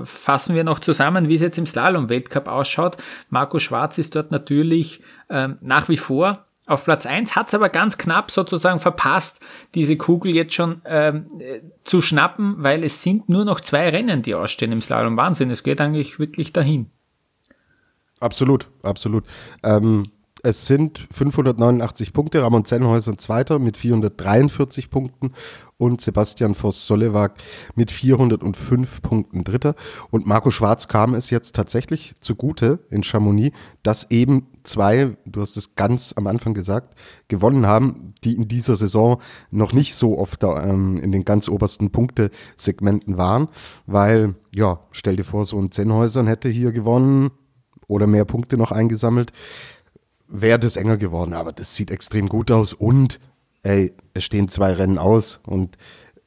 [0.04, 2.98] fassen wir noch zusammen, wie es jetzt im Slalom-Weltcup ausschaut.
[3.30, 7.68] Marco Schwarz ist dort natürlich ähm, nach wie vor auf Platz eins hat es aber
[7.68, 9.40] ganz knapp sozusagen verpasst,
[9.74, 11.26] diese Kugel jetzt schon ähm,
[11.84, 15.16] zu schnappen, weil es sind nur noch zwei Rennen, die ausstehen im Slalom.
[15.16, 16.90] Wahnsinn, es geht eigentlich wirklich dahin.
[18.18, 19.24] Absolut, absolut.
[19.62, 20.04] Ähm,
[20.46, 25.32] es sind 589 Punkte, Ramon Zenhäuser Zweiter mit 443 Punkten
[25.76, 27.32] und Sebastian Voss-Solewag
[27.74, 29.74] mit 405 Punkten Dritter.
[30.10, 35.56] Und Marco Schwarz kam es jetzt tatsächlich zugute in Chamonix, dass eben zwei, du hast
[35.56, 36.94] es ganz am Anfang gesagt,
[37.26, 39.20] gewonnen haben, die in dieser Saison
[39.50, 43.48] noch nicht so oft ähm, in den ganz obersten Punktesegmenten waren,
[43.86, 47.32] weil, ja, stell dir vor, so ein Zenhäusern hätte hier gewonnen
[47.88, 49.32] oder mehr Punkte noch eingesammelt,
[50.28, 53.20] wäre das enger geworden, aber das sieht extrem gut aus und
[53.62, 55.76] ey, es stehen zwei Rennen aus und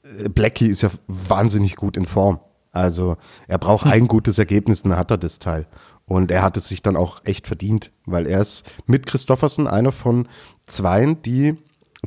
[0.03, 2.39] äh, Blackie ist ja wahnsinnig gut in Form.
[2.71, 3.91] Also er braucht hm.
[3.91, 5.67] ein gutes Ergebnis, dann hat er das Teil.
[6.05, 9.91] Und er hat es sich dann auch echt verdient, weil er ist mit Christoffersen einer
[9.91, 10.27] von
[10.65, 11.55] zweien, die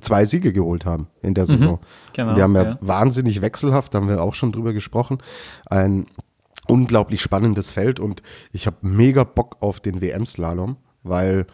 [0.01, 1.79] zwei Siege geholt haben in der Saison.
[2.13, 2.79] genau, wir haben ja, ja.
[2.81, 5.19] wahnsinnig wechselhaft, da haben wir auch schon drüber gesprochen.
[5.67, 6.07] Ein
[6.67, 8.23] unglaublich spannendes Feld und
[8.53, 11.47] ich habe mega Bock auf den WM-Slalom, weil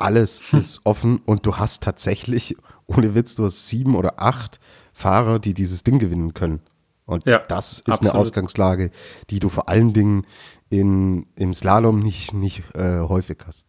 [0.00, 4.60] alles ist offen und du hast tatsächlich, ohne Witz, du hast sieben oder acht
[4.92, 6.60] Fahrer, die dieses Ding gewinnen können.
[7.06, 8.12] Und Ja, das ist absolut.
[8.12, 8.90] eine Ausgangslage,
[9.30, 10.26] die du vor allen Dingen
[10.68, 13.66] in, im Slalom nicht, nicht äh, häufig hast.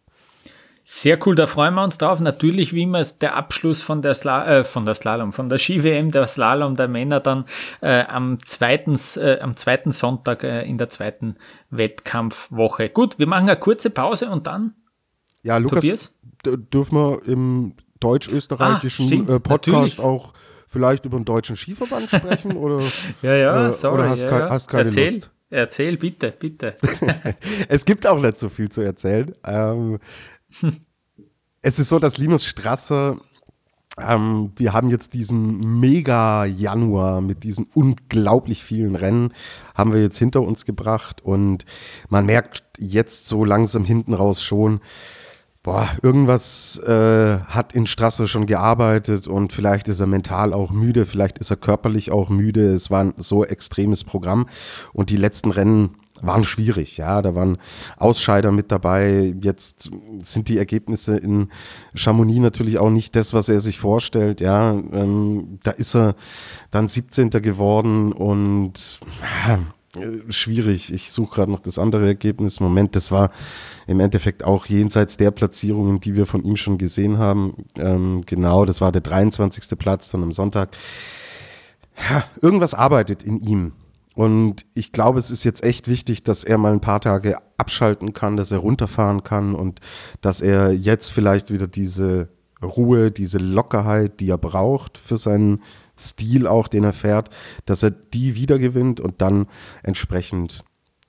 [0.84, 2.18] Sehr cool, da freuen wir uns drauf.
[2.18, 5.58] Natürlich, wie immer, ist der Abschluss von der, Sla äh, von der Slalom, von der
[5.58, 7.44] Ski-WM, der Slalom der Männer dann
[7.80, 11.36] äh, am, zweiten, äh, am zweiten Sonntag äh, in der zweiten
[11.70, 12.88] Wettkampfwoche.
[12.88, 14.74] Gut, wir machen eine kurze Pause und dann
[15.42, 16.12] Ja, Lukas,
[16.44, 20.00] dürfen wir im deutsch-österreichischen Ah, äh, Podcast natürlich.
[20.00, 20.32] auch
[20.66, 22.56] vielleicht über den deutschen Skiverband sprechen?
[22.56, 22.80] Oder,
[23.22, 23.94] Ja, ja, äh, sorry.
[24.00, 24.50] oder hast, ja, ja.
[24.50, 25.30] hast keine Erzähl, Lust?
[25.50, 26.76] Erzähl, bitte, bitte.
[27.68, 29.34] Es gibt auch nicht so viel zu erzählen.
[29.44, 29.98] Ähm,
[31.62, 33.18] es ist so, dass Linus Strasser,
[33.98, 39.34] ähm, wir haben jetzt diesen mega Januar mit diesen unglaublich vielen Rennen,
[39.74, 41.66] haben wir jetzt hinter uns gebracht und
[42.08, 44.80] man merkt jetzt so langsam hinten raus schon,
[45.62, 51.06] boah, irgendwas äh, hat in Strasser schon gearbeitet und vielleicht ist er mental auch müde,
[51.06, 52.72] vielleicht ist er körperlich auch müde.
[52.72, 54.48] Es war ein so extremes Programm
[54.92, 57.58] und die letzten Rennen waren schwierig, ja, da waren
[57.96, 59.34] Ausscheider mit dabei.
[59.40, 59.90] Jetzt
[60.22, 61.48] sind die Ergebnisse in
[61.94, 64.72] Chamonix natürlich auch nicht das, was er sich vorstellt, ja.
[64.72, 66.14] Ähm, da ist er
[66.70, 67.30] dann 17.
[67.30, 69.00] geworden und
[69.48, 69.58] ja,
[70.28, 70.92] schwierig.
[70.92, 72.60] Ich suche gerade noch das andere Ergebnis.
[72.60, 73.30] Moment, das war
[73.86, 77.64] im Endeffekt auch jenseits der Platzierungen, die wir von ihm schon gesehen haben.
[77.76, 79.78] Ähm, genau, das war der 23.
[79.78, 80.76] Platz dann am Sonntag.
[82.10, 83.72] Ja, irgendwas arbeitet in ihm.
[84.14, 88.12] Und ich glaube, es ist jetzt echt wichtig, dass er mal ein paar Tage abschalten
[88.12, 89.80] kann, dass er runterfahren kann und
[90.20, 92.28] dass er jetzt vielleicht wieder diese
[92.62, 95.62] Ruhe, diese Lockerheit, die er braucht für seinen
[96.08, 97.30] Stil auch, den er fährt,
[97.66, 99.46] dass er die wieder gewinnt und dann
[99.82, 100.64] entsprechend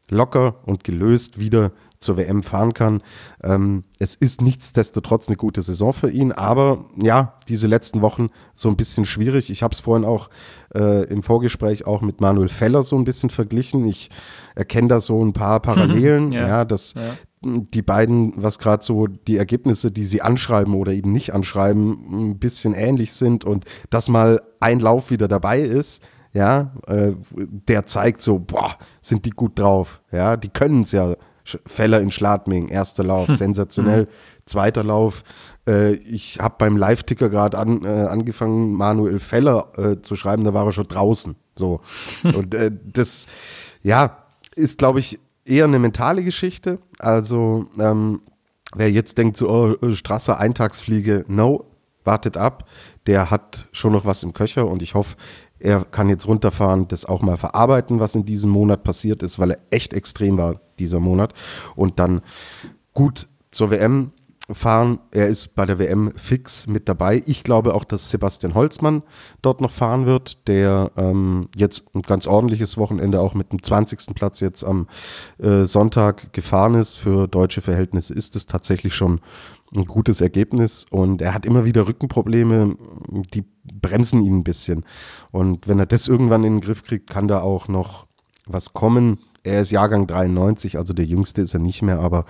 [0.10, 3.02] locker und gelöst wieder zur WM fahren kann.
[3.41, 8.68] Ähm, es ist nichtsdestotrotz eine gute Saison für ihn, aber ja, diese letzten Wochen so
[8.68, 9.50] ein bisschen schwierig.
[9.50, 10.30] Ich habe es vorhin auch
[10.76, 13.86] äh, im Vorgespräch auch mit Manuel Feller so ein bisschen verglichen.
[13.86, 14.10] Ich
[14.54, 16.48] erkenne da so ein paar Parallelen, Ja.
[16.48, 16.66] ja.
[16.66, 17.02] dass Ja.
[17.44, 22.39] Die beiden, was gerade so die Ergebnisse, die sie anschreiben oder eben nicht anschreiben, ein
[22.39, 28.22] bisschen ähnlich sind und dass mal ein Lauf wieder dabei ist, ja, äh, der zeigt
[28.22, 31.16] so, boah, sind die gut drauf, ja, die können es ja.
[31.66, 34.08] Feller in Schladming, erster Lauf, sensationell,
[34.46, 35.26] zweiter Lauf.
[35.68, 40.54] Äh, ich habe beim Live-Ticker gerade an, äh, angefangen, Manuel Feller äh, zu schreiben, da
[40.54, 41.36] war er schon draußen.
[41.58, 41.82] So.
[42.24, 43.28] Und äh, das,
[43.82, 44.24] ja,
[44.56, 46.80] ist, glaube ich, eher eine mentale Geschichte.
[47.00, 48.22] Also, ähm,
[48.76, 51.66] wer jetzt denkt, so, oh, Strasser, Eintagsfliege, no,
[52.04, 52.68] wartet ab.
[53.08, 55.16] Der hat schon noch was im Köcher und ich hoffe,
[55.60, 59.52] er kann jetzt runterfahren, das auch mal verarbeiten, was in diesem Monat passiert ist, weil
[59.52, 61.34] er echt extrem war, dieser Monat.
[61.76, 62.22] Und dann
[62.94, 64.12] gut zur WM
[64.52, 65.00] fahren.
[65.12, 67.24] Er ist bei der WM fix mit dabei.
[67.26, 69.04] Ich glaube auch, dass Sebastian Holzmann
[69.41, 74.14] dort noch fahren wird, der ähm, jetzt ein ganz ordentliches Wochenende auch mit dem 20.
[74.16, 74.88] Platz jetzt am
[75.39, 76.96] äh, Sonntag gefahren ist.
[76.96, 79.22] Für deutsche Verhältnisse ist es tatsächlich schon
[79.74, 82.76] ein gutes Ergebnis und er hat immer wieder Rückenprobleme,
[83.34, 84.86] die bremsen ihn ein bisschen.
[85.32, 88.08] Und wenn er das irgendwann in den Griff kriegt, kann da auch noch
[88.46, 89.18] was kommen.
[89.44, 92.26] Er ist Jahrgang 93, also der jüngste ist er nicht mehr, aber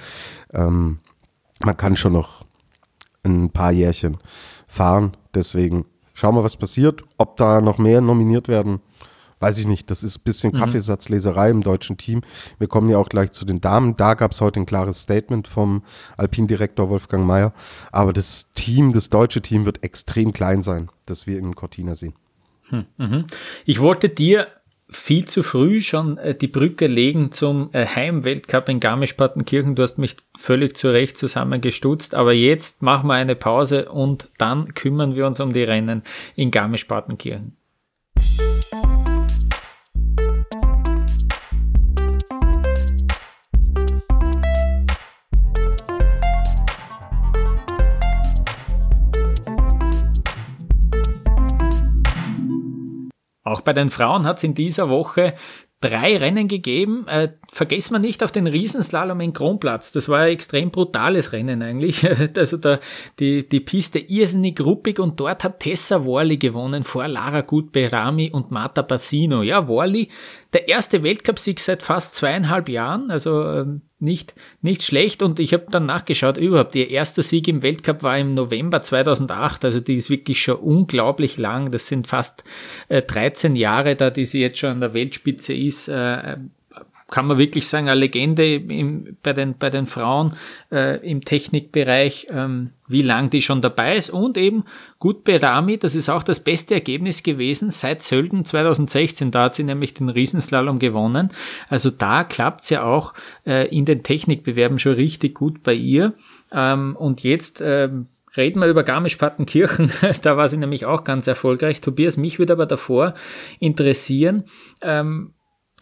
[0.53, 0.99] ähm,
[1.63, 2.45] man kann schon noch
[3.23, 4.17] ein paar Jährchen
[4.67, 5.15] fahren.
[5.33, 7.03] Deswegen schauen wir, was passiert.
[7.17, 8.81] Ob da noch mehr nominiert werden,
[9.39, 9.89] weiß ich nicht.
[9.89, 12.21] Das ist ein bisschen Kaffeesatzleserei im deutschen Team.
[12.59, 13.97] Wir kommen ja auch gleich zu den Damen.
[13.97, 15.83] Da gab es heute ein klares Statement vom
[16.17, 17.53] Alpindirektor Wolfgang Mayer.
[17.91, 22.13] Aber das Team, das deutsche Team wird extrem klein sein, das wir in Cortina sehen.
[23.65, 24.47] Ich wollte dir
[24.93, 29.75] viel zu früh schon äh, die Brücke legen zum äh, Heimweltcup in Garmisch-Partenkirchen.
[29.75, 34.73] Du hast mich völlig zu Recht zusammengestutzt, aber jetzt machen wir eine Pause und dann
[34.73, 36.03] kümmern wir uns um die Rennen
[36.35, 37.57] in Garmisch-Partenkirchen.
[53.43, 55.35] Auch bei den Frauen hat es in dieser Woche
[55.83, 57.05] drei Rennen gegeben.
[57.07, 59.91] Äh, vergessen wir nicht auf den Riesenslalom in Kronplatz.
[59.91, 62.07] Das war ein extrem brutales Rennen eigentlich.
[62.35, 62.79] Also da,
[63.19, 68.49] die, die Piste irrsinnig ruppig und dort hat Tessa Worley gewonnen vor Lara Gutberami und
[68.49, 69.43] Marta Bassino.
[69.43, 70.09] Ja, Worley,
[70.53, 75.23] der erste Weltcupsieg seit fast zweieinhalb Jahren, also ähm, nicht, nicht schlecht.
[75.23, 79.65] Und ich habe dann nachgeschaut, überhaupt, ihr erster Sieg im Weltcup war im November 2008,
[79.65, 81.71] also die ist wirklich schon unglaublich lang.
[81.71, 82.43] Das sind fast
[82.89, 85.72] äh, 13 Jahre da, die sie jetzt schon an der Weltspitze ist.
[85.87, 86.37] Äh,
[87.09, 90.33] kann man wirklich sagen, eine Legende im, bei, den, bei den Frauen
[90.71, 94.09] äh, im Technikbereich, ähm, wie lang die schon dabei ist.
[94.09, 94.63] Und eben
[94.97, 99.29] gut Berami, das ist auch das beste Ergebnis gewesen seit Sölden 2016.
[99.29, 101.29] Da hat sie nämlich den Riesenslalom gewonnen.
[101.69, 103.13] Also da klappt's ja auch
[103.45, 106.13] äh, in den Technikbewerben schon richtig gut bei ihr.
[106.51, 109.91] Ähm, und jetzt ähm, Reden wir über Garmisch-Partenkirchen,
[110.23, 111.81] da war sie nämlich auch ganz erfolgreich.
[111.81, 113.13] Tobias, mich würde aber davor
[113.59, 114.45] interessieren,
[114.81, 115.33] ähm,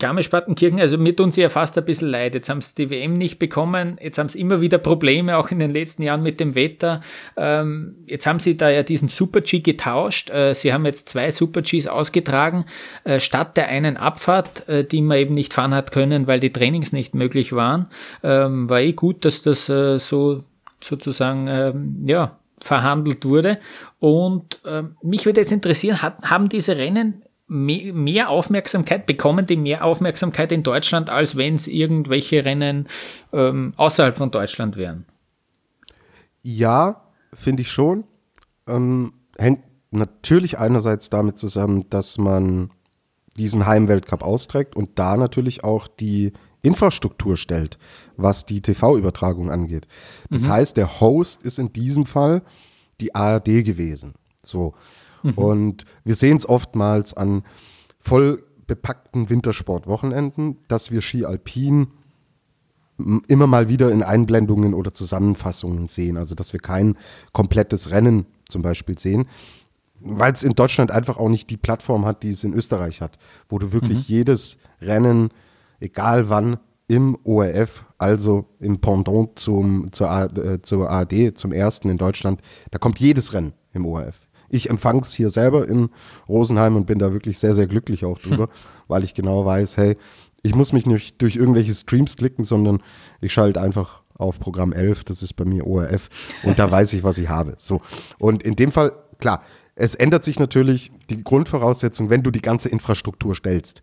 [0.01, 2.33] Garmisch-Partenkirchen, also mir tun sie ja fast ein bisschen leid.
[2.33, 5.59] Jetzt haben sie die WM nicht bekommen, jetzt haben sie immer wieder Probleme, auch in
[5.59, 7.01] den letzten Jahren mit dem Wetter.
[7.37, 10.29] Ähm, jetzt haben sie da ja diesen Super-G getauscht.
[10.29, 12.65] Äh, sie haben jetzt zwei Super-Gs ausgetragen,
[13.05, 16.51] äh, statt der einen Abfahrt, äh, die man eben nicht fahren hat können, weil die
[16.51, 17.87] Trainings nicht möglich waren.
[18.23, 20.43] Ähm, war eh gut, dass das äh, so
[20.81, 23.59] sozusagen, ähm, ja, verhandelt wurde.
[23.99, 29.83] Und äh, mich würde jetzt interessieren, hat, haben diese Rennen mehr Aufmerksamkeit, bekommen die mehr
[29.83, 32.87] Aufmerksamkeit in Deutschland, als wenn es irgendwelche Rennen
[33.33, 35.05] ähm, außerhalb von Deutschland wären?
[36.43, 38.05] Ja, finde ich schon.
[38.67, 39.59] Ähm, hängt
[39.91, 42.71] natürlich einerseits damit zusammen, dass man
[43.37, 46.31] diesen Heimweltcup austrägt und da natürlich auch die
[46.61, 47.77] Infrastruktur stellt,
[48.15, 49.87] was die TV-Übertragung angeht.
[50.29, 50.51] Das mhm.
[50.51, 52.43] heißt, der Host ist in diesem Fall
[53.01, 54.13] die ARD gewesen.
[54.41, 54.73] So.
[55.23, 55.33] Mhm.
[55.33, 57.43] Und wir sehen es oftmals an
[57.99, 61.87] voll bepackten Wintersportwochenenden, dass wir Ski Alpin
[63.27, 66.17] immer mal wieder in Einblendungen oder Zusammenfassungen sehen.
[66.17, 66.97] Also dass wir kein
[67.33, 69.27] komplettes Rennen zum Beispiel sehen,
[69.99, 73.17] weil es in Deutschland einfach auch nicht die Plattform hat, die es in Österreich hat,
[73.47, 74.15] wo du wirklich mhm.
[74.15, 75.29] jedes Rennen,
[75.79, 76.57] egal wann,
[76.87, 82.79] im ORF, also im Pendant zum, zur, äh, zur ARD, zum ersten in Deutschland, da
[82.79, 84.27] kommt jedes Rennen im ORF.
[84.51, 85.89] Ich empfange es hier selber in
[86.27, 88.49] Rosenheim und bin da wirklich sehr, sehr glücklich auch drüber, hm.
[88.87, 89.97] weil ich genau weiß, hey,
[90.43, 92.81] ich muss mich nicht durch irgendwelche Streams klicken, sondern
[93.21, 96.09] ich schalte einfach auf Programm 11, das ist bei mir ORF
[96.43, 97.55] und da weiß ich, was ich habe.
[97.57, 97.79] So.
[98.19, 99.41] Und in dem Fall, klar,
[99.75, 103.81] es ändert sich natürlich die Grundvoraussetzung, wenn du die ganze Infrastruktur stellst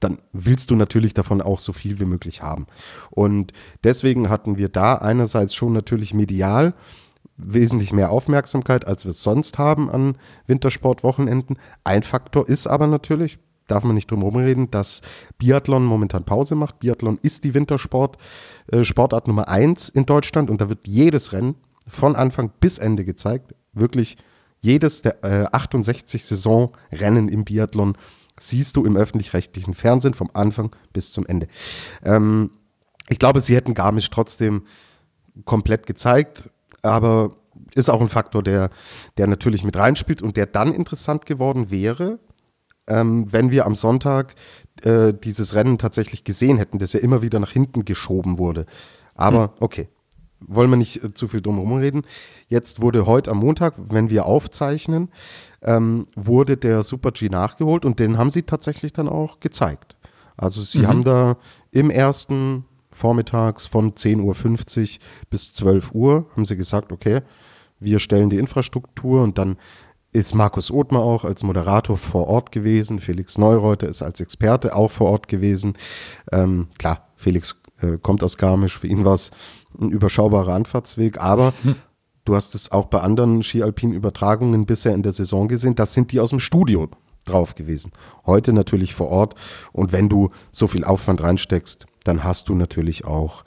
[0.00, 2.66] dann willst du natürlich davon auch so viel wie möglich haben.
[3.10, 3.52] Und
[3.84, 6.74] deswegen hatten wir da einerseits schon natürlich medial
[7.36, 10.16] wesentlich mehr Aufmerksamkeit, als wir es sonst haben an
[10.46, 11.58] Wintersportwochenenden.
[11.84, 15.00] Ein Faktor ist aber natürlich, darf man nicht drum herum reden, dass
[15.38, 16.80] Biathlon momentan Pause macht.
[16.80, 18.18] Biathlon ist die Wintersport,
[18.72, 18.84] äh,
[19.26, 21.54] Nummer eins in Deutschland und da wird jedes Rennen
[21.86, 23.54] von Anfang bis Ende gezeigt.
[23.72, 24.16] Wirklich
[24.60, 27.96] jedes der äh, 68 Saisonrennen im Biathlon
[28.38, 31.46] siehst du im öffentlich-rechtlichen Fernsehen vom Anfang bis zum Ende.
[32.04, 32.50] Ähm,
[33.08, 34.62] ich glaube, sie hätten Garmisch trotzdem
[35.44, 36.50] komplett gezeigt
[36.82, 37.36] aber
[37.74, 38.70] ist auch ein Faktor, der,
[39.16, 42.18] der natürlich mit reinspielt und der dann interessant geworden wäre,
[42.86, 44.34] ähm, wenn wir am Sonntag
[44.82, 48.66] äh, dieses Rennen tatsächlich gesehen hätten, das ja immer wieder nach hinten geschoben wurde.
[49.14, 49.50] Aber hm.
[49.60, 49.88] okay,
[50.40, 52.02] wollen wir nicht äh, zu viel drum reden.
[52.48, 55.10] Jetzt wurde heute am Montag, wenn wir aufzeichnen,
[55.62, 59.96] ähm, wurde der Super G nachgeholt und den haben sie tatsächlich dann auch gezeigt.
[60.36, 60.86] Also sie mhm.
[60.88, 61.36] haben da
[61.70, 64.98] im ersten vormittags von 10.50 Uhr
[65.30, 67.22] bis 12 Uhr haben sie gesagt, okay,
[67.78, 69.56] wir stellen die Infrastruktur und dann
[70.12, 72.98] ist Markus Othmar auch als Moderator vor Ort gewesen.
[72.98, 75.74] Felix Neureuter ist als Experte auch vor Ort gewesen.
[76.32, 78.78] Ähm, klar, Felix äh, kommt aus Garmisch.
[78.78, 79.30] Für ihn war es
[79.80, 81.76] ein überschaubarer Anfahrtsweg, aber hm.
[82.24, 85.76] du hast es auch bei anderen Ski-Alpin-Übertragungen bisher in der Saison gesehen.
[85.76, 86.88] Das sind die aus dem Studio
[87.30, 87.92] drauf gewesen.
[88.26, 89.34] Heute natürlich vor Ort.
[89.72, 93.44] Und wenn du so viel Aufwand reinsteckst, dann hast du natürlich auch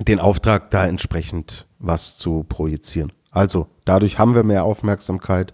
[0.00, 3.12] den Auftrag, da entsprechend was zu projizieren.
[3.30, 5.52] Also dadurch haben wir mehr Aufmerksamkeit,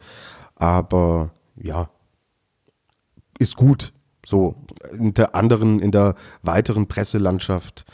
[0.56, 1.90] aber ja,
[3.38, 3.92] ist gut.
[4.24, 4.54] So
[4.92, 7.84] in der anderen, in der weiteren Presselandschaft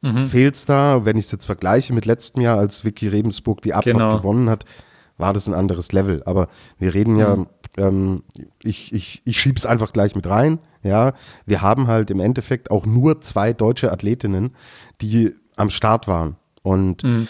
[0.00, 0.26] mhm.
[0.26, 1.04] fehlt es da.
[1.04, 4.16] Wenn ich es jetzt vergleiche mit letztem Jahr, als Vicky Rebensburg die Abfahrt genau.
[4.16, 4.64] gewonnen hat,
[5.18, 6.22] war das ein anderes Level.
[6.24, 7.46] Aber wir reden ja, mhm.
[7.76, 8.22] Ähm,
[8.62, 10.58] ich, ich, ich schieb's einfach gleich mit rein.
[10.82, 11.12] Ja,
[11.46, 14.56] wir haben halt im Endeffekt auch nur zwei deutsche Athletinnen,
[15.00, 16.36] die am Start waren.
[16.62, 17.28] Und mhm.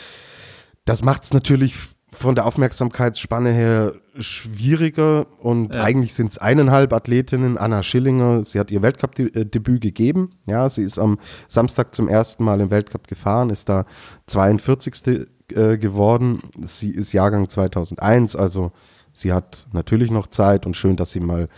[0.84, 1.74] das macht es natürlich
[2.12, 5.84] von der Aufmerksamkeitsspanne her schwieriger und ja.
[5.84, 7.56] eigentlich sind es eineinhalb Athletinnen.
[7.56, 10.30] Anna Schillinger, sie hat ihr Weltcup-Debüt gegeben.
[10.46, 13.84] Ja, sie ist am Samstag zum ersten Mal im Weltcup gefahren, ist da
[14.26, 15.28] 42.
[15.52, 16.42] Äh, geworden.
[16.62, 18.72] Sie ist Jahrgang 2001, also
[19.12, 21.48] sie hat natürlich noch Zeit und schön, dass sie mal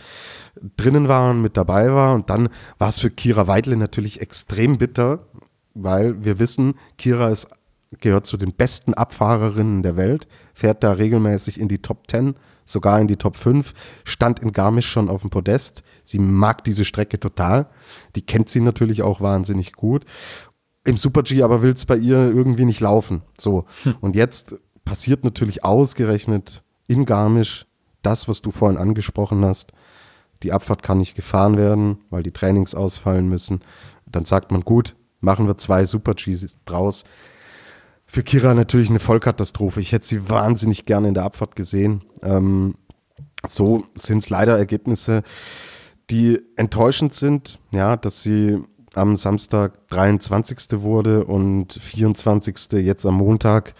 [0.77, 2.13] drinnen waren, mit dabei war.
[2.13, 5.27] Und dann war es für Kira Weidle natürlich extrem bitter,
[5.73, 7.47] weil wir wissen, Kira ist,
[7.99, 12.35] gehört zu den besten Abfahrerinnen der Welt, fährt da regelmäßig in die Top 10,
[12.65, 13.73] sogar in die Top 5,
[14.03, 15.83] stand in Garmisch schon auf dem Podest.
[16.03, 17.67] Sie mag diese Strecke total.
[18.15, 20.05] Die kennt sie natürlich auch wahnsinnig gut.
[20.85, 23.21] Im Super G aber will es bei ihr irgendwie nicht laufen.
[23.37, 23.65] So.
[23.83, 23.95] Hm.
[24.01, 27.65] Und jetzt passiert natürlich ausgerechnet in Garmisch
[28.01, 29.71] das, was du vorhin angesprochen hast.
[30.43, 33.61] Die Abfahrt kann nicht gefahren werden, weil die Trainings ausfallen müssen.
[34.05, 37.05] Dann sagt man, gut, machen wir zwei Super Gs draus.
[38.05, 39.79] Für Kira natürlich eine Vollkatastrophe.
[39.79, 42.03] Ich hätte sie wahnsinnig gerne in der Abfahrt gesehen.
[42.21, 42.75] Ähm,
[43.47, 45.23] so sind es leider Ergebnisse,
[46.09, 48.59] die enttäuschend sind, ja, dass sie
[48.93, 50.81] am Samstag 23.
[50.81, 52.73] wurde und 24.
[52.83, 53.73] jetzt am Montag.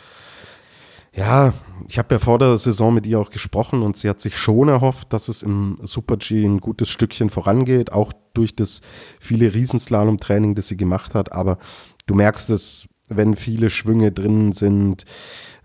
[1.14, 1.54] Ja,
[1.88, 4.70] ich habe ja vor der Saison mit ihr auch gesprochen und sie hat sich schon
[4.70, 8.82] erhofft, dass es im Super G ein gutes Stückchen vorangeht, auch durch das
[9.20, 11.34] viele Riesenslalom-Training, das sie gemacht hat.
[11.34, 11.58] Aber
[12.06, 15.06] du merkst es, wenn viele Schwünge drin sind,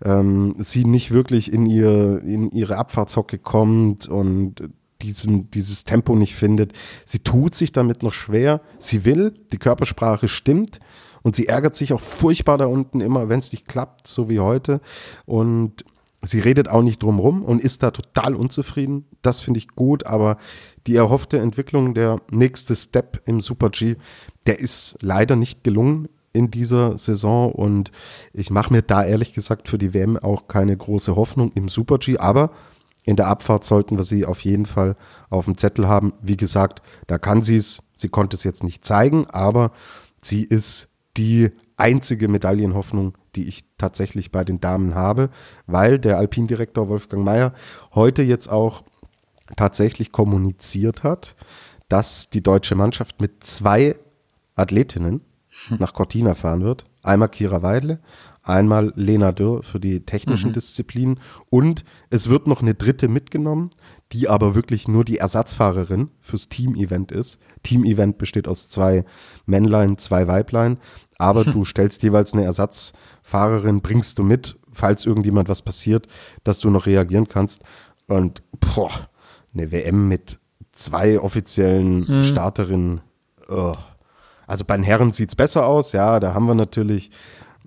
[0.03, 4.69] ähm, sie nicht wirklich in, ihr, in ihre Abfahrtshocke kommt und
[5.01, 6.73] diesen, dieses Tempo nicht findet.
[7.05, 8.61] Sie tut sich damit noch schwer.
[8.79, 10.79] Sie will, die Körpersprache stimmt
[11.21, 14.39] und sie ärgert sich auch furchtbar da unten immer, wenn es nicht klappt, so wie
[14.39, 14.81] heute.
[15.25, 15.85] Und
[16.21, 19.05] sie redet auch nicht drumrum und ist da total unzufrieden.
[19.21, 20.37] Das finde ich gut, aber
[20.87, 23.95] die erhoffte Entwicklung, der nächste Step im Super G,
[24.45, 27.91] der ist leider nicht gelungen in dieser Saison und
[28.33, 31.97] ich mache mir da ehrlich gesagt für die WM auch keine große Hoffnung im Super
[31.97, 32.51] G, aber
[33.05, 34.95] in der Abfahrt sollten wir sie auf jeden Fall
[35.29, 36.13] auf dem Zettel haben.
[36.21, 39.71] Wie gesagt, da kann sie es, sie konnte es jetzt nicht zeigen, aber
[40.21, 41.49] sie ist die
[41.79, 45.29] einzige Medaillenhoffnung, die ich tatsächlich bei den Damen habe,
[45.65, 47.53] weil der Alpindirektor Wolfgang Mayer
[47.93, 48.83] heute jetzt auch
[49.55, 51.35] tatsächlich kommuniziert hat,
[51.87, 53.95] dass die deutsche Mannschaft mit zwei
[54.55, 55.21] Athletinnen
[55.79, 56.85] nach Cortina fahren wird.
[57.01, 57.99] Einmal Kira Weidle,
[58.43, 60.53] einmal Lena Dürr für die technischen mhm.
[60.53, 61.19] Disziplinen
[61.49, 63.69] und es wird noch eine dritte mitgenommen,
[64.11, 67.39] die aber wirklich nur die Ersatzfahrerin fürs Team-Event ist.
[67.63, 69.05] Team-Event besteht aus zwei
[69.45, 70.77] Männlein, zwei Weiblein,
[71.17, 71.53] aber hm.
[71.53, 76.07] du stellst jeweils eine Ersatzfahrerin, bringst du mit, falls irgendjemand was passiert,
[76.43, 77.63] dass du noch reagieren kannst.
[78.07, 78.91] Und boah,
[79.53, 80.39] eine WM mit
[80.71, 82.23] zwei offiziellen hm.
[82.23, 83.01] Starterinnen.
[83.47, 83.75] Oh.
[84.47, 87.11] Also bei den Herren sieht es besser aus, ja, da haben wir natürlich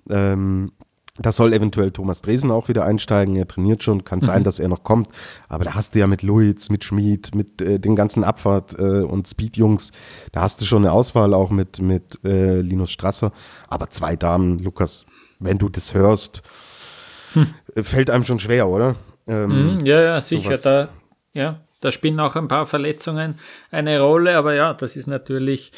[0.09, 0.73] ähm,
[1.19, 3.35] da soll eventuell Thomas Dresen auch wieder einsteigen.
[3.35, 4.43] Er trainiert schon, kann sein, mhm.
[4.45, 5.09] dass er noch kommt.
[5.47, 9.03] Aber da hast du ja mit Luiz, mit Schmid, mit äh, den ganzen Abfahrt- äh,
[9.03, 9.91] und Speed-Jungs,
[10.31, 13.31] da hast du schon eine Auswahl auch mit, mit äh, Linus Strasser.
[13.67, 15.05] Aber zwei Damen, Lukas,
[15.39, 16.41] wenn du das hörst,
[17.33, 17.47] hm.
[17.83, 18.95] fällt einem schon schwer, oder?
[19.27, 20.57] Ähm, mhm, ja, ja, sicher.
[20.57, 20.89] Da,
[21.33, 23.35] ja, da spielen auch ein paar Verletzungen
[23.69, 24.35] eine Rolle.
[24.35, 25.71] Aber ja, das ist natürlich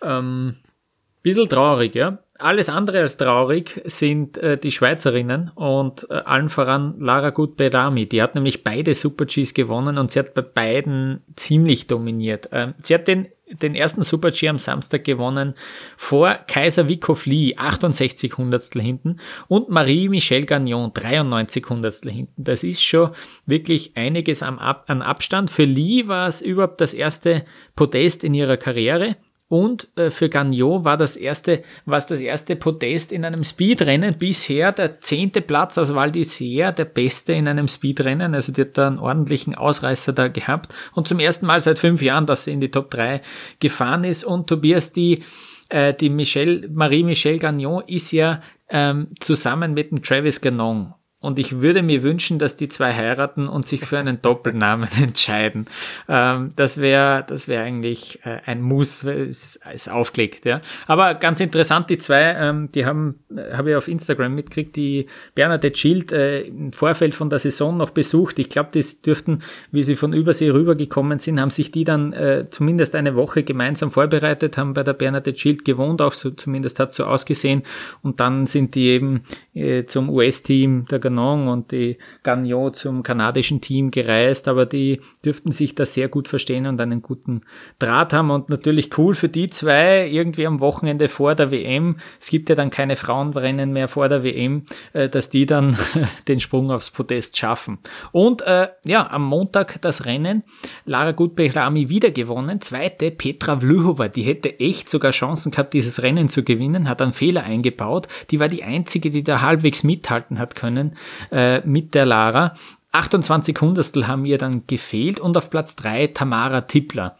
[0.00, 2.18] ähm, ein bisschen traurig, ja.
[2.38, 8.06] Alles andere als traurig sind äh, die Schweizerinnen und äh, allen voran Lara Gut-Berami.
[8.06, 12.48] Die hat nämlich beide Super-Gs gewonnen und sie hat bei beiden ziemlich dominiert.
[12.52, 15.54] Ähm, sie hat den, den ersten Super-G am Samstag gewonnen
[15.96, 19.18] vor Kaiser Wikow Lee, 68 Hundertstel hinten
[19.48, 22.44] und Marie-Michelle Gagnon, 93 Hundertstel hinten.
[22.44, 23.10] Das ist schon
[23.46, 25.50] wirklich einiges am an Abstand.
[25.50, 27.44] Für Lee war es überhaupt das erste
[27.76, 29.16] Podest in ihrer Karriere.
[29.48, 34.72] Und äh, für Gagnon war das erste, was das erste Podest in einem Speedrennen bisher
[34.72, 38.34] der zehnte Platz aus Val d'Isère, der beste in einem Speedrennen.
[38.34, 40.74] Also die hat da einen ordentlichen Ausreißer da gehabt.
[40.94, 43.22] Und zum ersten Mal seit fünf Jahren, dass sie in die Top 3
[43.60, 44.24] gefahren ist.
[44.24, 45.22] Und Tobias, die,
[45.68, 50.92] äh, die Michelle, Marie-Michelle Gagnon ist ja ähm, zusammen mit dem Travis Ganon
[51.26, 55.66] und ich würde mir wünschen, dass die zwei heiraten und sich für einen Doppelnamen entscheiden.
[56.08, 60.44] Ähm, das wäre das wäre eigentlich äh, ein Muss, es ist aufgelegt.
[60.44, 60.60] Ja.
[60.86, 65.06] Aber ganz interessant, die zwei, ähm, die haben, äh, habe ich auf Instagram mitgekriegt, die
[65.34, 68.38] Bernadette Schild äh, im Vorfeld von der Saison noch besucht.
[68.38, 69.40] Ich glaube, das dürften,
[69.72, 73.90] wie sie von Übersee rübergekommen sind, haben sich die dann äh, zumindest eine Woche gemeinsam
[73.90, 77.64] vorbereitet, haben bei der Bernadette Schild gewohnt, auch so zumindest hat so ausgesehen.
[78.02, 79.22] Und dann sind die eben
[79.54, 85.52] äh, zum US-Team der Tournon und die Gagnon zum kanadischen Team gereist, aber die dürften
[85.52, 87.42] sich da sehr gut verstehen und einen guten
[87.78, 91.96] Draht haben und natürlich cool für die zwei irgendwie am Wochenende vor der WM.
[92.20, 95.76] Es gibt ja dann keine Frauenrennen mehr vor der WM, äh, dass die dann
[96.28, 97.78] den Sprung aufs Podest schaffen.
[98.12, 100.42] Und äh, ja, am Montag das Rennen.
[100.84, 102.60] Lara Gutbehrami wieder gewonnen.
[102.60, 107.12] Zweite Petra Vlhova, die hätte echt sogar Chancen gehabt, dieses Rennen zu gewinnen, hat einen
[107.12, 108.08] Fehler eingebaut.
[108.30, 110.95] Die war die einzige, die da halbwegs mithalten hat können
[111.30, 112.54] äh, mit der Lara.
[112.92, 117.18] 28 Hundertstel haben ihr dann gefehlt und auf Platz 3 Tamara Tippler.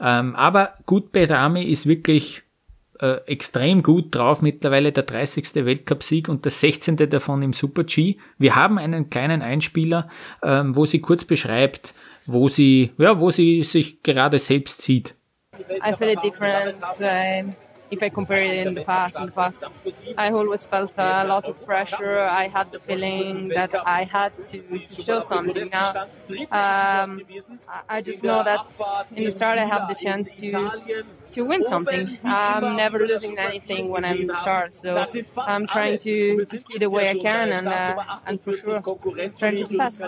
[0.00, 2.42] Ähm, aber Gut Berami ist wirklich
[3.00, 5.54] äh, extrem gut drauf, mittlerweile der 30.
[5.54, 6.96] Weltcupsieg und der 16.
[6.96, 8.16] davon im Super-G.
[8.38, 10.08] Wir haben einen kleinen Einspieler,
[10.42, 11.94] ähm, wo sie kurz beschreibt,
[12.26, 15.14] wo sie, ja, wo sie sich gerade selbst sieht.
[15.84, 16.76] I feel it different.
[17.00, 17.52] Uh,
[17.90, 19.64] if I compare it in the past, in the past,
[20.16, 22.18] I always felt a lot of pressure.
[22.20, 25.68] I had the feeling that I had to, to show something.
[25.72, 26.06] Now,
[26.50, 27.22] um,
[27.88, 28.60] I just know that
[29.16, 30.50] in the start I have the chance to
[31.32, 32.18] to win something.
[32.24, 35.04] I'm never losing anything when I'm in the start, so
[35.36, 38.80] I'm trying to, to the way I can and uh, and for sure
[39.36, 40.02] trying to fast.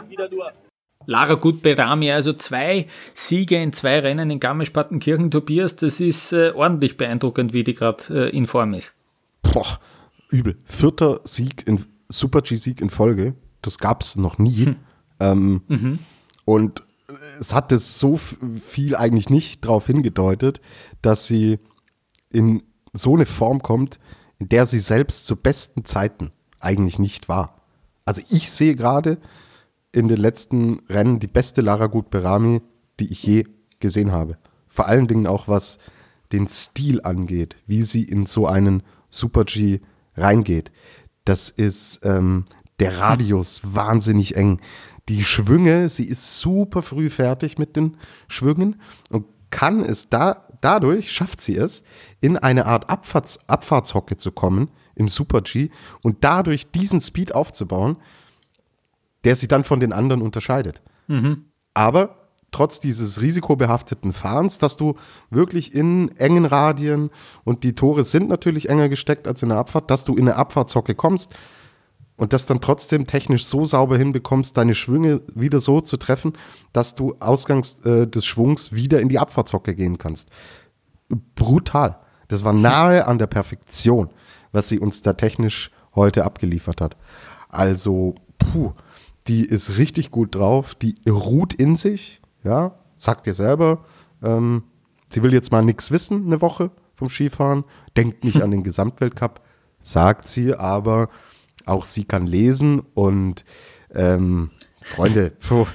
[1.07, 6.97] Lara Gutberami, also zwei Siege in zwei Rennen in Garmisch-Partenkirchen, Tobias, das ist äh, ordentlich
[6.97, 8.95] beeindruckend, wie die gerade äh, in Form ist.
[9.43, 9.81] Boah,
[10.29, 10.57] übel.
[10.65, 14.67] Vierter Sieg in Super-G-Sieg in Folge, das gab es noch nie.
[14.67, 14.77] Hm.
[15.21, 15.99] Ähm, mhm.
[16.45, 16.83] Und
[17.39, 20.61] es hat es so viel eigentlich nicht darauf hingedeutet,
[21.03, 21.59] dass sie
[22.31, 23.99] in so eine Form kommt,
[24.39, 27.61] in der sie selbst zu besten Zeiten eigentlich nicht war.
[28.05, 29.19] Also ich sehe gerade,
[29.93, 32.63] in den letzten Rennen die beste Lara Gut-Berami,
[33.01, 33.45] die ich je
[33.81, 34.39] gesehen habe.
[34.69, 35.79] Vor allen Dingen auch was
[36.33, 39.81] den Stil angeht, wie sie in so einen Super-G
[40.15, 40.71] reingeht.
[41.25, 42.45] Das ist ähm,
[42.79, 44.61] der Radius wahnsinnig eng.
[45.09, 47.97] Die Schwünge, sie ist super früh fertig mit den
[48.29, 48.81] Schwüngen
[49.11, 51.83] und kann es da, dadurch schafft sie es,
[52.21, 55.71] in eine Art Abfahrts, Abfahrtshocke zu kommen im Super-G
[56.03, 57.97] und dadurch diesen Speed aufzubauen,
[59.25, 60.83] der sich dann von den anderen unterscheidet.
[61.09, 61.45] Mhm.
[61.75, 62.17] Aber
[62.51, 64.95] trotz dieses risikobehafteten Fahrens, dass du
[65.31, 67.11] wirklich in engen Radien
[67.45, 70.37] und die Tore sind natürlich enger gesteckt als in der Abfahrt, dass du in eine
[70.37, 71.33] Abfahrtshocke kommst
[72.17, 76.35] und das dann trotzdem technisch so sauber hinbekommst, deine Schwünge wieder so zu treffen,
[76.73, 80.29] dass du ausgangs äh, des Schwungs wieder in die Abfahrtshocke gehen kannst.
[81.35, 81.99] Brutal.
[82.29, 84.11] Das war nahe an der Perfektion,
[84.53, 86.97] was sie uns da technisch heute abgeliefert hat.
[87.49, 88.73] Also, puh
[89.29, 93.85] die ist richtig gut drauf, die ruht in sich, ja, sagt ihr selber,
[94.23, 94.65] ähm,
[95.09, 97.65] sie will jetzt mal nichts wissen, eine Woche vom Skifahren,
[97.97, 99.41] denkt nicht an den Gesamtweltcup,
[99.83, 101.09] sagt sie, aber
[101.67, 103.45] auch sie kann lesen und
[103.95, 104.51] ähm,
[104.83, 105.67] Freunde, puh,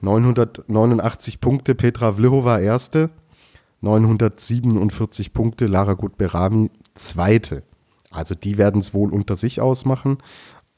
[0.00, 3.10] 989 Punkte, Petra Vlhova erste,
[3.80, 7.62] 947 Punkte, Lara Gutberami zweite.
[8.10, 10.18] Also die werden es wohl unter sich ausmachen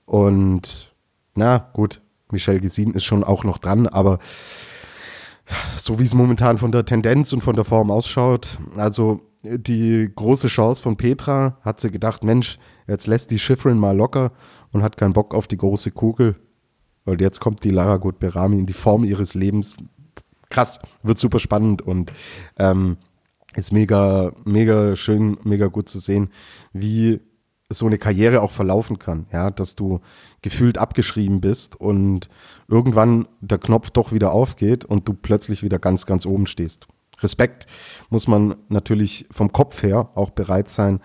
[0.07, 0.95] und
[1.37, 4.19] na gut, Michel Gesin ist schon auch noch dran, aber
[5.77, 10.49] so wie es momentan von der Tendenz und von der Form ausschaut, also die große
[10.49, 12.59] Chance von Petra, hat sie gedacht, Mensch,
[12.89, 14.33] jetzt lässt die Schifrin mal locker
[14.73, 16.37] und hat keinen Bock auf die große Kugel.
[17.05, 19.77] Und jetzt kommt die Lara Gut-Berami in die Form ihres Lebens.
[20.51, 22.13] Krass, wird super spannend und
[22.59, 22.97] ähm,
[23.55, 26.31] ist mega, mega schön, mega gut zu sehen,
[26.73, 27.21] wie
[27.69, 30.01] so eine Karriere auch verlaufen kann, ja, dass du
[30.41, 32.29] gefühlt abgeschrieben bist und
[32.69, 36.87] irgendwann der Knopf doch wieder aufgeht und du plötzlich wieder ganz, ganz oben stehst.
[37.21, 37.67] Respekt
[38.11, 41.01] muss man natürlich vom Kopf her auch bereit sein,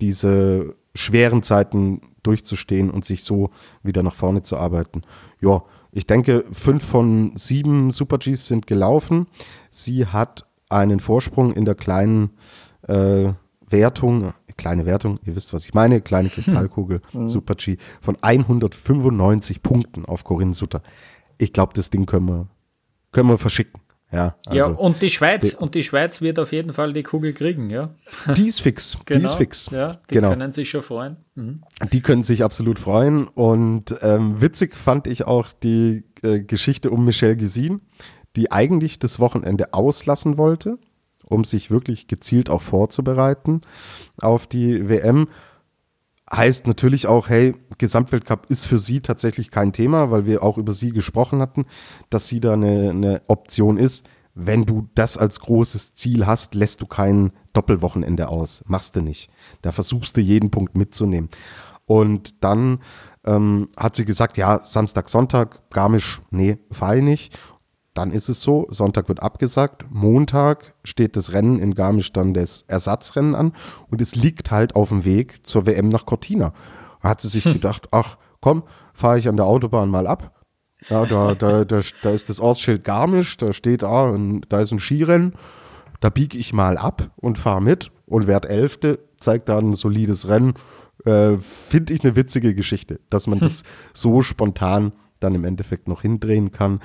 [0.00, 3.50] diese schweren Zeiten durchzustehen und sich so
[3.82, 5.02] wieder nach vorne zu arbeiten.
[5.40, 9.26] Ja, ich denke, fünf von sieben Super Gs sind gelaufen.
[9.70, 12.30] Sie hat einen Vorsprung in der kleinen
[12.82, 13.32] äh,
[13.68, 17.28] Wertung kleine Wertung, ihr wisst, was ich meine, kleine Kristallkugel, hm.
[17.28, 20.82] Super G, von 195 Punkten auf Corinne Sutter.
[21.38, 22.48] Ich glaube, das Ding können wir,
[23.12, 23.80] können wir verschicken.
[24.10, 27.34] Ja, also, ja, und die Schweiz, und die Schweiz wird auf jeden Fall die Kugel
[27.34, 27.94] kriegen, ja.
[28.36, 29.68] Die ist fix, genau, die ist fix.
[29.70, 30.30] Ja, die genau.
[30.30, 31.18] können sich schon freuen.
[31.34, 31.62] Mhm.
[31.92, 33.28] Die können sich absolut freuen.
[33.28, 37.82] Und ähm, witzig fand ich auch die äh, Geschichte um Michelle Gesin,
[38.34, 40.78] die eigentlich das Wochenende auslassen wollte
[41.28, 43.60] um sich wirklich gezielt auch vorzubereiten
[44.20, 45.28] auf die WM.
[46.30, 50.72] Heißt natürlich auch, hey, Gesamtweltcup ist für sie tatsächlich kein Thema, weil wir auch über
[50.72, 51.64] sie gesprochen hatten,
[52.10, 54.06] dass sie da eine, eine Option ist.
[54.34, 58.62] Wenn du das als großes Ziel hast, lässt du kein Doppelwochenende aus.
[58.66, 59.30] Machst du nicht.
[59.62, 61.28] Da versuchst du jeden Punkt mitzunehmen.
[61.86, 62.80] Und dann
[63.24, 67.38] ähm, hat sie gesagt, ja, Samstag, Sonntag, Garmisch, nee, ich nicht.
[67.98, 72.62] Dann ist es so, Sonntag wird abgesagt, Montag steht das Rennen in Garmisch dann das
[72.68, 73.50] Ersatzrennen an
[73.90, 76.52] und es liegt halt auf dem Weg zur WM nach Cortina.
[77.02, 77.54] Da hat sie sich hm.
[77.54, 78.62] gedacht, ach komm,
[78.94, 80.44] fahre ich an der Autobahn mal ab.
[80.88, 84.16] Ja, da, da, da, da ist das Ortsschild Garmisch, da steht, ah,
[84.48, 85.32] da ist ein Skirennen,
[85.98, 90.28] da biege ich mal ab und fahre mit und werde Elfte, zeigt da ein solides
[90.28, 90.54] Rennen.
[91.04, 96.02] Äh, Finde ich eine witzige Geschichte, dass man das so spontan dann im Endeffekt noch
[96.02, 96.80] hindrehen kann.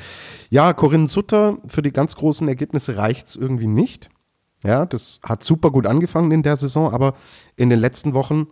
[0.50, 4.10] Ja, Corinne Sutter, für die ganz großen Ergebnisse reicht es irgendwie nicht.
[4.64, 7.16] Ja, das hat super gut angefangen in der Saison, aber
[7.56, 8.48] in den letzten Wochen,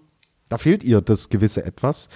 [0.49, 2.09] da fehlt ihr das gewisse Etwas.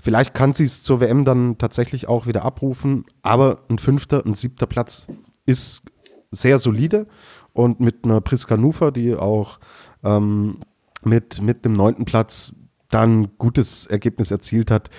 [0.00, 4.34] Vielleicht kann sie es zur WM dann tatsächlich auch wieder abrufen, aber ein fünfter, ein
[4.34, 5.08] siebter Platz
[5.44, 5.84] ist
[6.30, 7.06] sehr solide
[7.52, 9.58] und mit einer Priska Nufer, die auch
[10.04, 10.58] ähm,
[11.02, 12.52] mit, mit einem neunten Platz
[12.90, 14.90] dann gutes Ergebnis erzielt hat,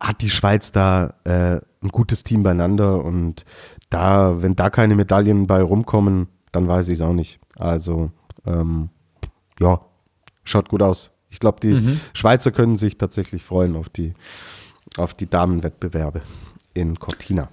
[0.00, 3.44] hat die Schweiz da äh, ein gutes Team beieinander und
[3.90, 7.40] da, wenn da keine Medaillen bei rumkommen, dann weiß ich es auch nicht.
[7.56, 8.10] Also,
[8.46, 8.90] ähm,
[9.60, 9.80] ja,
[10.44, 11.10] schaut gut aus.
[11.28, 12.00] Ich glaube, die mhm.
[12.12, 14.14] Schweizer können sich tatsächlich freuen auf die,
[14.96, 16.22] auf die Damenwettbewerbe
[16.74, 17.48] in Cortina.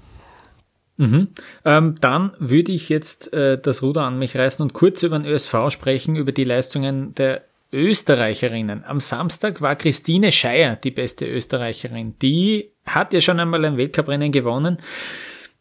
[0.97, 1.27] Mhm.
[1.63, 5.27] Ähm, dann würde ich jetzt äh, das Ruder an mich reißen und kurz über den
[5.27, 8.83] ÖSV sprechen, über die Leistungen der Österreicherinnen.
[8.85, 12.17] Am Samstag war Christine Scheier die beste Österreicherin.
[12.21, 14.77] Die hat ja schon einmal ein Weltcuprennen gewonnen.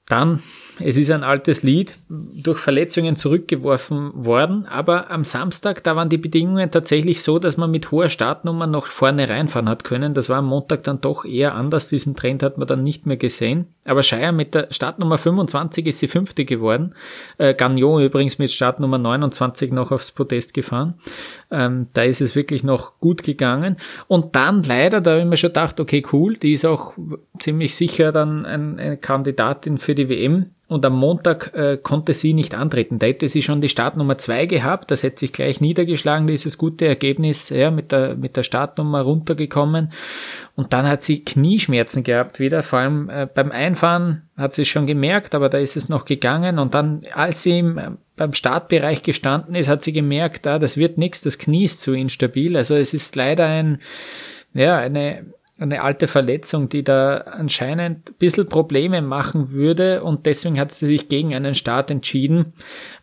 [0.08, 0.42] Dann
[0.78, 6.18] es ist ein altes Lied, durch Verletzungen zurückgeworfen worden, aber am Samstag, da waren die
[6.18, 10.12] Bedingungen tatsächlich so, dass man mit hoher Startnummer noch vorne reinfahren hat können.
[10.12, 11.88] Das war am Montag dann doch eher anders.
[11.88, 13.66] Diesen Trend hat man dann nicht mehr gesehen.
[13.86, 16.94] Aber Scheier mit der Startnummer 25 ist sie fünfte geworden.
[17.38, 20.94] Äh, Gagnon übrigens mit Startnummer 29 noch aufs Podest gefahren.
[21.50, 23.76] Ähm, da ist es wirklich noch gut gegangen.
[24.08, 26.94] Und dann leider, da habe ich mir schon gedacht, okay, cool, die ist auch
[27.38, 32.34] ziemlich sicher dann ein, eine Kandidatin für die WM und am Montag äh, konnte sie
[32.34, 32.98] nicht antreten.
[32.98, 36.86] Da hätte sie schon die Startnummer zwei gehabt, das hätte sich gleich niedergeschlagen, dieses gute
[36.86, 39.92] Ergebnis, ja, mit der, mit der Startnummer runtergekommen.
[40.56, 44.68] Und dann hat sie Knieschmerzen gehabt wieder, vor allem äh, beim Einfahren hat sie es
[44.68, 46.58] schon gemerkt, aber da ist es noch gegangen.
[46.58, 50.98] Und dann, als sie im, beim Startbereich gestanden ist, hat sie gemerkt, ah, das wird
[50.98, 52.56] nichts, das Knie ist zu instabil.
[52.56, 53.78] Also es ist leider ein,
[54.52, 55.26] ja, eine,
[55.58, 60.86] eine alte Verletzung, die da anscheinend ein bisschen Probleme machen würde und deswegen hat sie
[60.86, 62.52] sich gegen einen Start entschieden,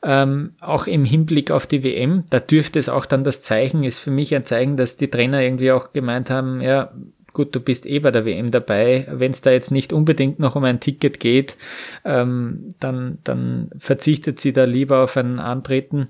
[0.04, 2.26] ähm, auch im Hinblick auf die WM.
[2.30, 5.42] Da dürfte es auch dann das Zeichen, ist für mich ein Zeichen, dass die Trainer
[5.42, 6.92] irgendwie auch gemeint haben, ja,
[7.34, 9.08] gut, du bist eh bei der WM dabei.
[9.10, 11.58] Wenn es da jetzt nicht unbedingt noch um ein Ticket geht,
[12.06, 16.10] ähm, dann, dann verzichtet sie da lieber auf ein Antreten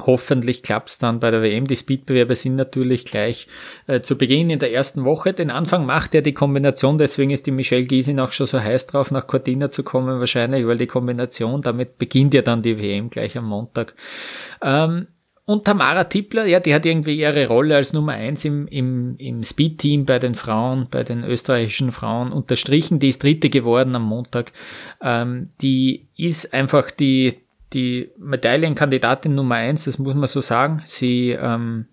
[0.00, 1.66] Hoffentlich klappt's dann bei der WM.
[1.66, 3.48] Die Speedbewerbe sind natürlich gleich
[3.86, 5.32] äh, zu Beginn in der ersten Woche.
[5.32, 8.86] Den Anfang macht ja die Kombination, deswegen ist die Michelle Giesin auch schon so heiß
[8.86, 13.10] drauf, nach Cortina zu kommen wahrscheinlich, weil die Kombination, damit beginnt ja dann die WM
[13.10, 13.94] gleich am Montag.
[14.62, 15.08] Ähm,
[15.48, 19.42] und Tamara Tippler, ja, die hat irgendwie ihre Rolle als Nummer eins im, im, im
[19.42, 22.98] Speed-Team bei den Frauen, bei den österreichischen Frauen unterstrichen.
[22.98, 24.52] Die ist dritte geworden am Montag.
[25.00, 27.38] Ähm, die ist einfach die,
[27.72, 30.80] die Medaillenkandidatin Nummer eins, das muss man so sagen.
[30.84, 31.86] Sie, ähm,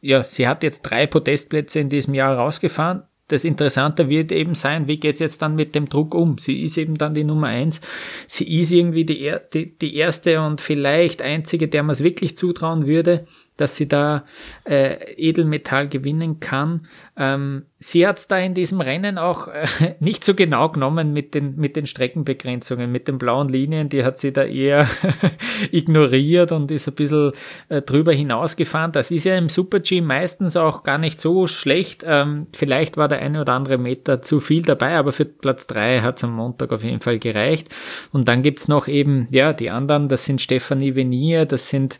[0.00, 3.02] ja, sie hat jetzt drei Podestplätze in diesem Jahr rausgefahren.
[3.28, 6.38] Das Interessante wird eben sein, wie geht's jetzt dann mit dem Druck um?
[6.38, 7.80] Sie ist eben dann die Nummer eins.
[8.26, 12.86] Sie ist irgendwie die, die, die erste und vielleicht einzige, der man es wirklich zutrauen
[12.86, 13.26] würde,
[13.56, 14.24] dass sie da
[14.64, 16.88] äh, Edelmetall gewinnen kann.
[17.20, 19.66] Ähm, sie hat es da in diesem Rennen auch äh,
[20.00, 24.16] nicht so genau genommen mit den, mit den Streckenbegrenzungen, mit den blauen Linien, die hat
[24.16, 24.88] sie da eher
[25.70, 27.32] ignoriert und ist ein bisschen
[27.68, 28.92] äh, drüber hinausgefahren.
[28.92, 32.02] Das ist ja im Super-G meistens auch gar nicht so schlecht.
[32.06, 36.00] Ähm, vielleicht war der eine oder andere Meter zu viel dabei, aber für Platz drei
[36.00, 37.68] hat es am Montag auf jeden Fall gereicht.
[38.12, 41.98] Und dann gibt's noch eben, ja, die anderen, das sind Stefanie Venier, das sind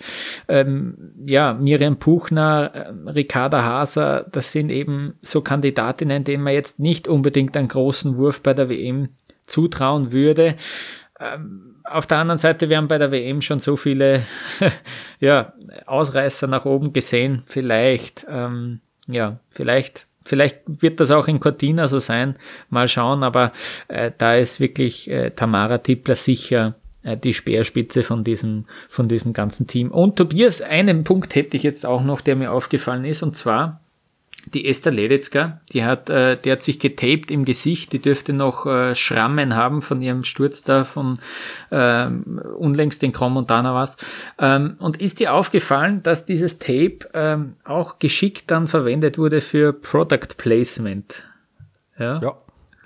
[0.48, 6.80] ähm, ja Miriam Puchner, äh, Ricarda Haser, das sind eben so Kandidatinnen, denen man jetzt
[6.80, 9.10] nicht unbedingt einen großen Wurf bei der WM
[9.46, 10.56] zutrauen würde.
[11.18, 14.22] Ähm, auf der anderen Seite, wir haben bei der WM schon so viele
[15.20, 15.52] ja,
[15.86, 17.42] Ausreißer nach oben gesehen.
[17.46, 22.36] Vielleicht, ähm, ja, vielleicht, vielleicht wird das auch in Cortina so sein.
[22.68, 23.52] Mal schauen, aber
[23.88, 29.32] äh, da ist wirklich äh, Tamara Tippler sicher äh, die Speerspitze von diesem, von diesem
[29.32, 29.90] ganzen Team.
[29.90, 33.80] Und Tobias, einen Punkt hätte ich jetzt auch noch, der mir aufgefallen ist, und zwar
[34.46, 38.66] die Esther Ledetzka, die hat, äh, die hat sich getaped im Gesicht, die dürfte noch
[38.66, 41.18] äh, Schrammen haben von ihrem Sturz da von
[41.70, 43.96] äh, unlängst in Crom Montana was.
[44.38, 49.72] Ähm, und ist dir aufgefallen, dass dieses Tape ähm, auch geschickt dann verwendet wurde für
[49.72, 51.22] Product Placement?
[51.98, 52.20] Ja.
[52.20, 52.34] ja.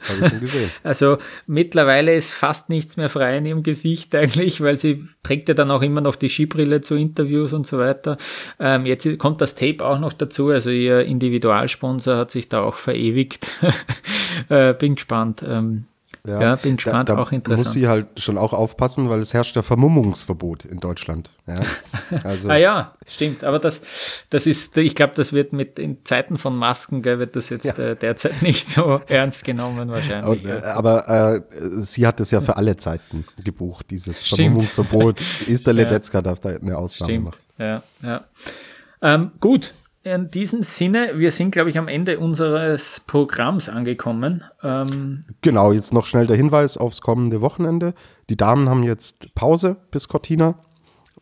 [0.08, 0.70] Habe ich schon gesehen.
[0.82, 5.54] Also mittlerweile ist fast nichts mehr frei in ihrem Gesicht eigentlich, weil sie trägt ja
[5.54, 8.16] dann auch immer noch die Skibrille zu Interviews und so weiter.
[8.58, 12.74] Ähm, jetzt kommt das Tape auch noch dazu, also ihr Individualsponsor hat sich da auch
[12.74, 13.50] verewigt.
[14.48, 15.44] äh, bin gespannt.
[15.46, 15.86] Ähm,
[16.26, 17.66] ja, ja, bin gespannt, da, da auch interessant.
[17.66, 21.30] muss sie halt schon auch aufpassen, weil es herrscht ja Vermummungsverbot in Deutschland.
[21.46, 21.60] Ja,
[22.24, 22.48] also.
[22.48, 23.44] ah ja, stimmt.
[23.44, 23.82] Aber das,
[24.30, 27.66] das ist, ich glaube, das wird mit in Zeiten von Masken, gell, wird das jetzt
[27.66, 27.76] ja.
[27.76, 30.44] äh, derzeit nicht so ernst genommen wahrscheinlich.
[30.44, 31.42] Und, äh, aber äh,
[31.76, 34.40] sie hat es ja für alle Zeiten gebucht, dieses stimmt.
[34.40, 35.20] Vermummungsverbot.
[35.46, 37.24] Ist der Ledetzka darf da eine Ausnahme stimmt.
[37.26, 37.38] machen.
[37.58, 38.24] Ja, ja.
[39.02, 39.74] Ähm, gut,
[40.04, 44.44] in diesem Sinne, wir sind, glaube ich, am Ende unseres Programms angekommen.
[44.62, 47.94] Ähm genau, jetzt noch schnell der Hinweis aufs kommende Wochenende.
[48.28, 50.56] Die Damen haben jetzt Pause bis Cortina.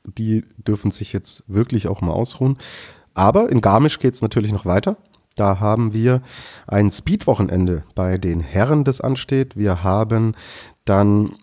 [0.05, 2.59] Die dürfen sich jetzt wirklich auch mal ausruhen.
[3.14, 4.97] Aber in Garmisch geht es natürlich noch weiter.
[5.37, 6.20] Da haben wir
[6.66, 9.57] ein Speed-Wochenende bei den Herren, das ansteht.
[9.57, 10.35] Wir haben
[10.85, 11.37] dann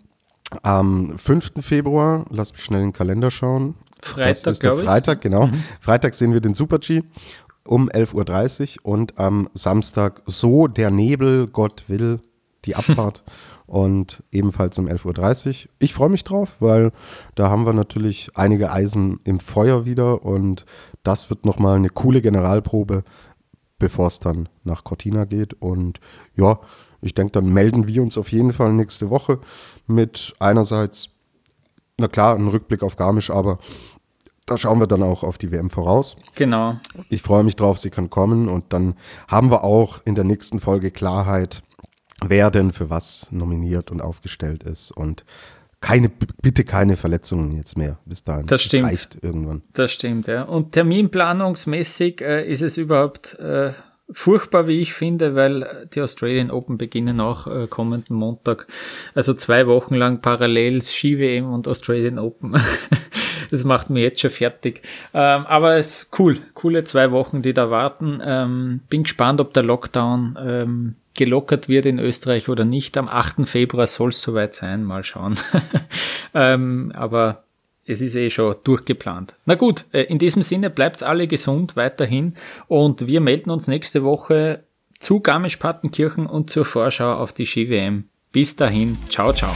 [0.62, 1.52] am 5.
[1.60, 5.46] Februar, lass mich schnell in den Kalender schauen, Freitag, das ist der Freitag, genau.
[5.46, 5.62] Mhm.
[5.80, 7.02] Freitag sehen wir den Super G
[7.64, 12.20] um 11.30 Uhr und am Samstag so der Nebel, Gott will,
[12.64, 13.22] die Abfahrt
[13.66, 15.70] und ebenfalls um 11.30 Uhr.
[15.78, 16.92] Ich freue mich drauf, weil
[17.34, 20.64] da haben wir natürlich einige Eisen im Feuer wieder und
[21.02, 23.04] das wird nochmal eine coole Generalprobe,
[23.78, 26.00] bevor es dann nach Cortina geht und
[26.34, 26.58] ja,
[27.02, 29.38] ich denke, dann melden wir uns auf jeden Fall nächste Woche
[29.86, 31.08] mit einerseits
[32.00, 33.58] na klar, ein Rückblick auf Garmisch, aber
[34.46, 36.16] da schauen wir dann auch auf die WM voraus.
[36.34, 36.76] Genau.
[37.08, 38.94] Ich freue mich drauf, sie kann kommen und dann
[39.28, 41.62] haben wir auch in der nächsten Folge Klarheit,
[42.26, 45.24] wer denn für was nominiert und aufgestellt ist und
[45.80, 48.46] keine, bitte keine Verletzungen jetzt mehr bis dahin.
[48.46, 48.84] Das stimmt.
[48.84, 49.62] Das reicht irgendwann.
[49.72, 50.42] Das stimmt, ja.
[50.42, 53.72] Und terminplanungsmäßig äh, ist es überhaupt äh,
[54.12, 58.66] furchtbar, wie ich finde, weil die Australian Open beginnen auch äh, kommenden Montag.
[59.14, 62.60] Also zwei Wochen lang parallel Ski-WM und Australian Open.
[63.50, 64.82] das macht mir jetzt schon fertig.
[65.14, 66.38] Ähm, aber es ist cool.
[66.54, 68.20] Coole zwei Wochen, die da warten.
[68.24, 72.96] Ähm, bin gespannt, ob der Lockdown ähm, gelockert wird in Österreich oder nicht.
[72.96, 73.46] Am 8.
[73.46, 74.84] Februar soll es soweit sein.
[74.84, 75.36] Mal schauen.
[76.34, 77.44] ähm, aber
[77.90, 79.34] es ist eh schon durchgeplant.
[79.44, 82.34] Na gut, äh, in diesem Sinne bleibt alle gesund weiterhin
[82.68, 84.64] und wir melden uns nächste Woche
[84.98, 88.04] zu Garmisch-Partenkirchen und zur Vorschau auf die Ski-WM.
[88.32, 89.52] Bis dahin, ciao, ciao.